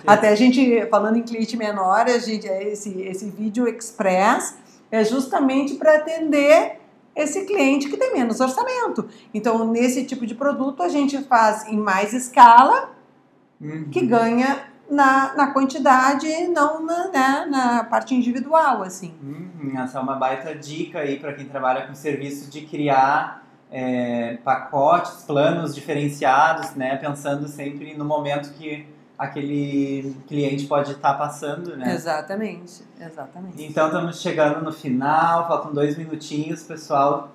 Até 0.06 0.30
a 0.30 0.34
gente, 0.34 0.86
falando 0.86 1.16
em 1.16 1.22
cliente 1.22 1.56
menor, 1.56 2.06
a 2.06 2.18
gente, 2.18 2.46
esse, 2.46 3.00
esse 3.02 3.26
vídeo 3.26 3.68
express 3.68 4.56
é 4.90 5.04
justamente 5.04 5.74
para 5.74 5.96
atender 5.96 6.78
esse 7.14 7.44
cliente 7.44 7.90
que 7.90 7.96
tem 7.96 8.14
menos 8.14 8.40
orçamento. 8.40 9.06
Então, 9.34 9.70
nesse 9.70 10.04
tipo 10.04 10.26
de 10.26 10.34
produto, 10.34 10.82
a 10.82 10.88
gente 10.88 11.18
faz 11.24 11.66
em 11.68 11.76
mais 11.76 12.14
escala, 12.14 12.90
uhum. 13.60 13.88
que 13.90 14.06
ganha 14.06 14.71
na, 14.92 15.34
na 15.34 15.46
quantidade, 15.52 16.28
não 16.48 16.84
na, 16.84 17.08
né, 17.08 17.46
na 17.48 17.84
parte 17.84 18.14
individual, 18.14 18.82
assim. 18.82 19.14
Uhum, 19.22 19.72
essa 19.80 19.98
é 19.98 20.02
uma 20.02 20.16
baita 20.16 20.54
dica 20.54 20.98
aí 20.98 21.18
para 21.18 21.32
quem 21.32 21.46
trabalha 21.46 21.86
com 21.86 21.94
serviço 21.94 22.50
de 22.50 22.60
criar 22.60 23.42
é, 23.70 24.36
pacotes, 24.44 25.22
planos 25.22 25.74
diferenciados, 25.74 26.74
né? 26.74 26.96
Pensando 26.96 27.48
sempre 27.48 27.94
no 27.96 28.04
momento 28.04 28.52
que 28.52 28.86
aquele 29.16 30.14
cliente 30.28 30.66
pode 30.66 30.92
estar 30.92 31.14
passando, 31.14 31.74
né? 31.74 31.94
Exatamente, 31.94 32.82
exatamente. 33.00 33.64
Então 33.64 33.86
estamos 33.86 34.20
chegando 34.20 34.62
no 34.62 34.72
final, 34.72 35.48
faltam 35.48 35.72
dois 35.72 35.96
minutinhos, 35.96 36.62
pessoal. 36.64 37.30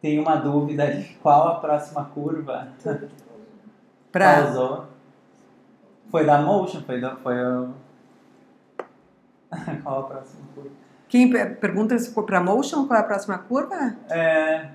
Tem 0.00 0.18
uma 0.18 0.36
dúvida 0.36 0.84
ali, 0.84 1.16
qual 1.22 1.48
a 1.48 1.54
próxima 1.56 2.06
curva? 2.06 2.68
Pra... 4.10 4.42
Pausou. 4.42 4.91
Foi 6.12 6.24
da 6.24 6.40
Motion? 6.40 6.82
Foi, 6.82 7.00
da, 7.00 7.16
foi 7.16 7.34
o... 7.34 7.70
qual 9.82 10.00
a 10.00 10.02
próxima 10.04 10.42
curva? 10.54 10.70
Quem 11.08 11.28
per- 11.28 11.56
pergunta 11.58 11.98
se 11.98 12.14
for 12.14 12.22
para 12.22 12.40
motion, 12.40 12.86
qual 12.86 12.98
é 12.98 13.02
a 13.02 13.04
próxima 13.04 13.38
curva? 13.38 13.96
É, 14.08 14.68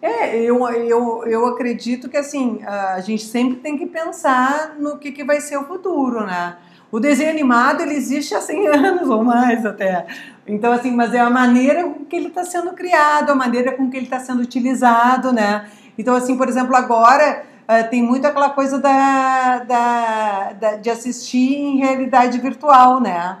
É, 0.00 0.36
eu, 0.36 0.66
eu, 0.68 1.24
eu 1.26 1.46
acredito 1.46 2.08
que 2.08 2.16
assim, 2.16 2.62
a 2.64 3.00
gente 3.00 3.24
sempre 3.24 3.56
tem 3.56 3.76
que 3.76 3.84
pensar 3.86 4.76
no 4.78 4.96
que, 4.96 5.10
que 5.10 5.24
vai 5.24 5.40
ser 5.40 5.56
o 5.56 5.64
futuro, 5.64 6.24
né? 6.24 6.56
O 6.90 7.00
desenho 7.00 7.30
animado 7.30 7.82
ele 7.82 7.94
existe 7.94 8.34
há 8.34 8.40
100 8.40 8.68
anos 8.68 9.10
ou 9.10 9.24
mais 9.24 9.66
até. 9.66 10.06
Então, 10.46 10.72
assim, 10.72 10.92
mas 10.92 11.12
é 11.12 11.18
a 11.18 11.28
maneira 11.28 11.82
com 11.82 12.04
que 12.04 12.16
ele 12.16 12.28
está 12.28 12.44
sendo 12.44 12.72
criado, 12.72 13.30
a 13.30 13.34
maneira 13.34 13.72
com 13.72 13.90
que 13.90 13.96
ele 13.96 14.06
está 14.06 14.20
sendo 14.20 14.40
utilizado, 14.40 15.32
né? 15.32 15.68
Então, 15.98 16.14
assim, 16.14 16.36
por 16.38 16.48
exemplo, 16.48 16.74
agora 16.76 17.44
eh, 17.68 17.82
tem 17.84 18.02
muito 18.02 18.26
aquela 18.26 18.50
coisa 18.50 18.78
da, 18.78 19.58
da, 19.58 20.52
da- 20.54 20.76
de 20.76 20.90
assistir 20.90 21.54
em 21.54 21.78
realidade 21.78 22.38
virtual, 22.38 23.00
né? 23.00 23.38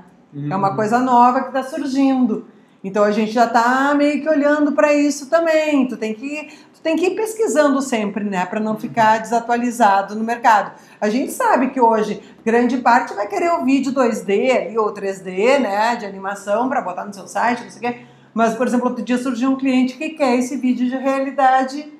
É 0.50 0.54
uma 0.54 0.70
uhum. 0.70 0.76
coisa 0.76 0.98
nova 0.98 1.40
que 1.40 1.48
está 1.48 1.62
surgindo. 1.62 2.46
Então 2.84 3.02
a 3.02 3.10
gente 3.10 3.32
já 3.32 3.46
está 3.46 3.94
meio 3.94 4.20
que 4.20 4.28
olhando 4.28 4.72
para 4.72 4.92
isso 4.92 5.28
também. 5.28 5.88
Tu 5.88 5.96
tem 5.96 6.14
que 6.14 6.48
tu 6.74 6.80
tem 6.80 6.94
que 6.94 7.06
ir 7.06 7.16
pesquisando 7.16 7.82
sempre, 7.82 8.22
né, 8.22 8.46
para 8.46 8.60
não 8.60 8.78
ficar 8.78 9.18
desatualizado 9.18 10.14
no 10.14 10.22
mercado. 10.22 10.72
A 11.00 11.08
gente 11.08 11.32
sabe 11.32 11.70
que 11.70 11.80
hoje 11.80 12.22
grande 12.44 12.76
parte 12.78 13.12
vai 13.14 13.26
querer 13.26 13.50
o 13.50 13.64
vídeo 13.64 13.92
2D 13.92 14.56
ali, 14.56 14.78
ou 14.78 14.94
3D, 14.94 15.58
né, 15.58 15.96
de 15.96 16.06
animação 16.06 16.68
para 16.68 16.80
botar 16.80 17.04
no 17.04 17.12
seu 17.12 17.26
site, 17.26 17.64
não 17.64 17.70
sei 17.70 17.78
o 17.78 17.92
quê. 17.92 18.00
Mas, 18.32 18.54
por 18.54 18.66
exemplo, 18.68 18.88
outro 18.90 19.04
dia 19.04 19.18
surgiu 19.18 19.50
um 19.50 19.56
cliente 19.56 19.96
que 19.96 20.10
quer 20.10 20.36
esse 20.36 20.56
vídeo 20.56 20.88
de 20.88 20.96
realidade 20.96 21.92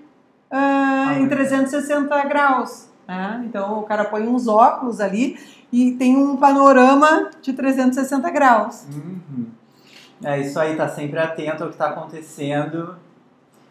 Ah, 0.50 1.14
em 1.18 1.26
é. 1.26 1.28
360 1.28 2.24
graus. 2.24 2.88
né? 3.06 3.42
Então 3.44 3.78
o 3.80 3.82
cara 3.82 4.04
põe 4.04 4.26
uns 4.26 4.46
óculos 4.48 5.00
ali 5.00 5.38
e 5.72 5.92
tem 5.92 6.16
um 6.16 6.36
panorama 6.36 7.30
de 7.42 7.52
360 7.52 8.30
graus. 8.30 8.86
Uhum. 8.92 9.46
É 10.24 10.40
isso 10.40 10.58
aí, 10.58 10.76
tá 10.76 10.88
sempre 10.88 11.18
atento 11.18 11.64
ao 11.64 11.70
que 11.70 11.76
tá 11.76 11.88
acontecendo. 11.90 12.96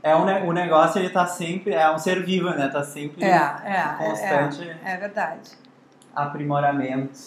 É 0.01 0.15
um, 0.15 0.47
o 0.47 0.53
negócio 0.53 0.99
ele 0.99 1.09
tá 1.09 1.25
sempre, 1.25 1.73
é 1.73 1.91
um 1.91 1.97
ser 1.97 2.23
vivo, 2.23 2.49
né? 2.51 2.69
Tá 2.69 2.83
sempre 2.83 3.25
É, 3.25 3.35
é, 3.65 3.95
constante 3.97 4.61
é, 4.63 4.93
é 4.93 4.97
verdade. 4.97 5.51
aprimoramento. 6.15 7.19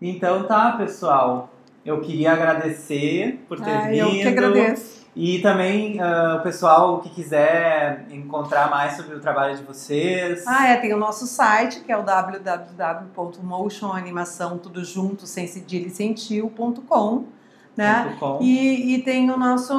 Então 0.00 0.46
tá, 0.46 0.72
pessoal. 0.72 1.48
Eu 1.84 2.00
queria 2.00 2.32
agradecer 2.32 3.44
por 3.48 3.60
ter 3.60 3.88
vindo. 3.88 3.96
eu 3.96 4.10
que 4.10 4.28
agradeço. 4.28 5.02
E 5.14 5.40
também 5.40 6.00
ah, 6.00 6.38
o 6.40 6.42
pessoal 6.42 7.00
que 7.00 7.10
quiser 7.10 8.06
encontrar 8.10 8.70
mais 8.70 8.96
sobre 8.96 9.14
o 9.14 9.20
trabalho 9.20 9.54
de 9.54 9.62
vocês. 9.62 10.42
Ah, 10.46 10.68
é, 10.68 10.78
tem 10.78 10.94
o 10.94 10.96
nosso 10.96 11.26
site, 11.26 11.80
que 11.80 11.92
é 11.92 11.98
o 11.98 12.02
www.motionanimação, 12.02 14.56
tudo 14.56 14.82
junto, 14.82 15.26
sem 15.26 15.46
cedilha 15.46 15.88
e 15.88 15.90
sem 15.90 16.14
tio.com, 16.14 17.26
né? 17.76 18.16
E, 18.40 18.94
e 18.94 19.02
tem 19.02 19.30
o 19.30 19.36
nosso, 19.36 19.74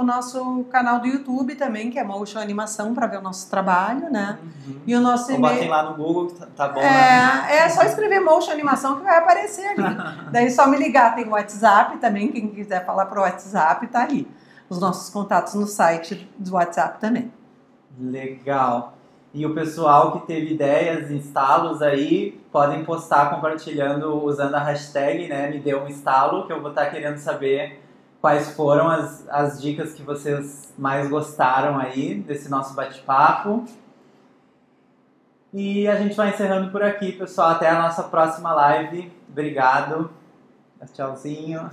o 0.00 0.04
nosso 0.04 0.64
canal 0.70 0.98
do 0.98 1.06
YouTube 1.06 1.54
também, 1.54 1.90
que 1.90 1.98
é 1.98 2.04
Motion 2.04 2.40
Animação, 2.40 2.94
para 2.94 3.06
ver 3.06 3.18
o 3.18 3.22
nosso 3.22 3.50
trabalho, 3.50 4.10
né? 4.10 4.38
Uhum. 4.42 4.80
E 4.86 4.96
o 4.96 5.00
nosso 5.00 5.26
botem 5.38 5.56
e-mail... 5.58 5.70
lá 5.70 5.82
no 5.82 5.96
Google 5.96 6.28
que 6.28 6.34
tá, 6.34 6.46
tá 6.46 6.68
bom. 6.68 6.80
né? 6.80 7.46
É, 7.50 7.56
é 7.58 7.68
só 7.68 7.82
escrever 7.82 8.20
Motion 8.20 8.52
Animação 8.52 8.96
que 8.96 9.04
vai 9.04 9.18
aparecer 9.18 9.66
ali. 9.66 9.96
Daí 10.32 10.46
é 10.46 10.50
só 10.50 10.66
me 10.66 10.78
ligar, 10.78 11.14
tem 11.14 11.26
o 11.26 11.30
WhatsApp 11.30 11.98
também, 11.98 12.32
quem 12.32 12.48
quiser 12.48 12.84
falar 12.86 13.06
pro 13.06 13.20
WhatsApp, 13.20 13.86
tá 13.88 14.02
ali. 14.02 14.26
Os 14.68 14.80
nossos 14.80 15.10
contatos 15.10 15.54
no 15.54 15.66
site 15.66 16.28
do 16.38 16.54
WhatsApp 16.54 16.98
também. 16.98 17.32
Legal. 17.98 18.94
E 19.34 19.44
o 19.44 19.54
pessoal 19.54 20.12
que 20.12 20.26
teve 20.26 20.54
ideias, 20.54 21.10
instalos 21.10 21.82
aí, 21.82 22.40
podem 22.50 22.84
postar 22.84 23.30
compartilhando 23.30 24.24
usando 24.24 24.54
a 24.54 24.60
hashtag, 24.60 25.28
né? 25.28 25.50
Me 25.50 25.60
deu 25.60 25.82
um 25.82 25.88
estalo, 25.88 26.46
que 26.46 26.52
eu 26.52 26.60
vou 26.60 26.70
estar 26.70 26.86
querendo 26.86 27.18
saber 27.18 27.80
quais 28.20 28.50
foram 28.50 28.88
as, 28.88 29.26
as 29.28 29.60
dicas 29.60 29.92
que 29.92 30.02
vocês 30.02 30.72
mais 30.76 31.08
gostaram 31.08 31.78
aí 31.78 32.14
desse 32.14 32.48
nosso 32.48 32.74
bate-papo. 32.74 33.64
E 35.52 35.88
a 35.88 35.96
gente 35.96 36.14
vai 36.14 36.30
encerrando 36.30 36.70
por 36.70 36.82
aqui, 36.82 37.12
pessoal. 37.12 37.50
Até 37.50 37.68
a 37.68 37.82
nossa 37.82 38.04
próxima 38.04 38.52
live. 38.52 39.12
Obrigado. 39.28 40.10
Tchauzinho. 40.92 41.70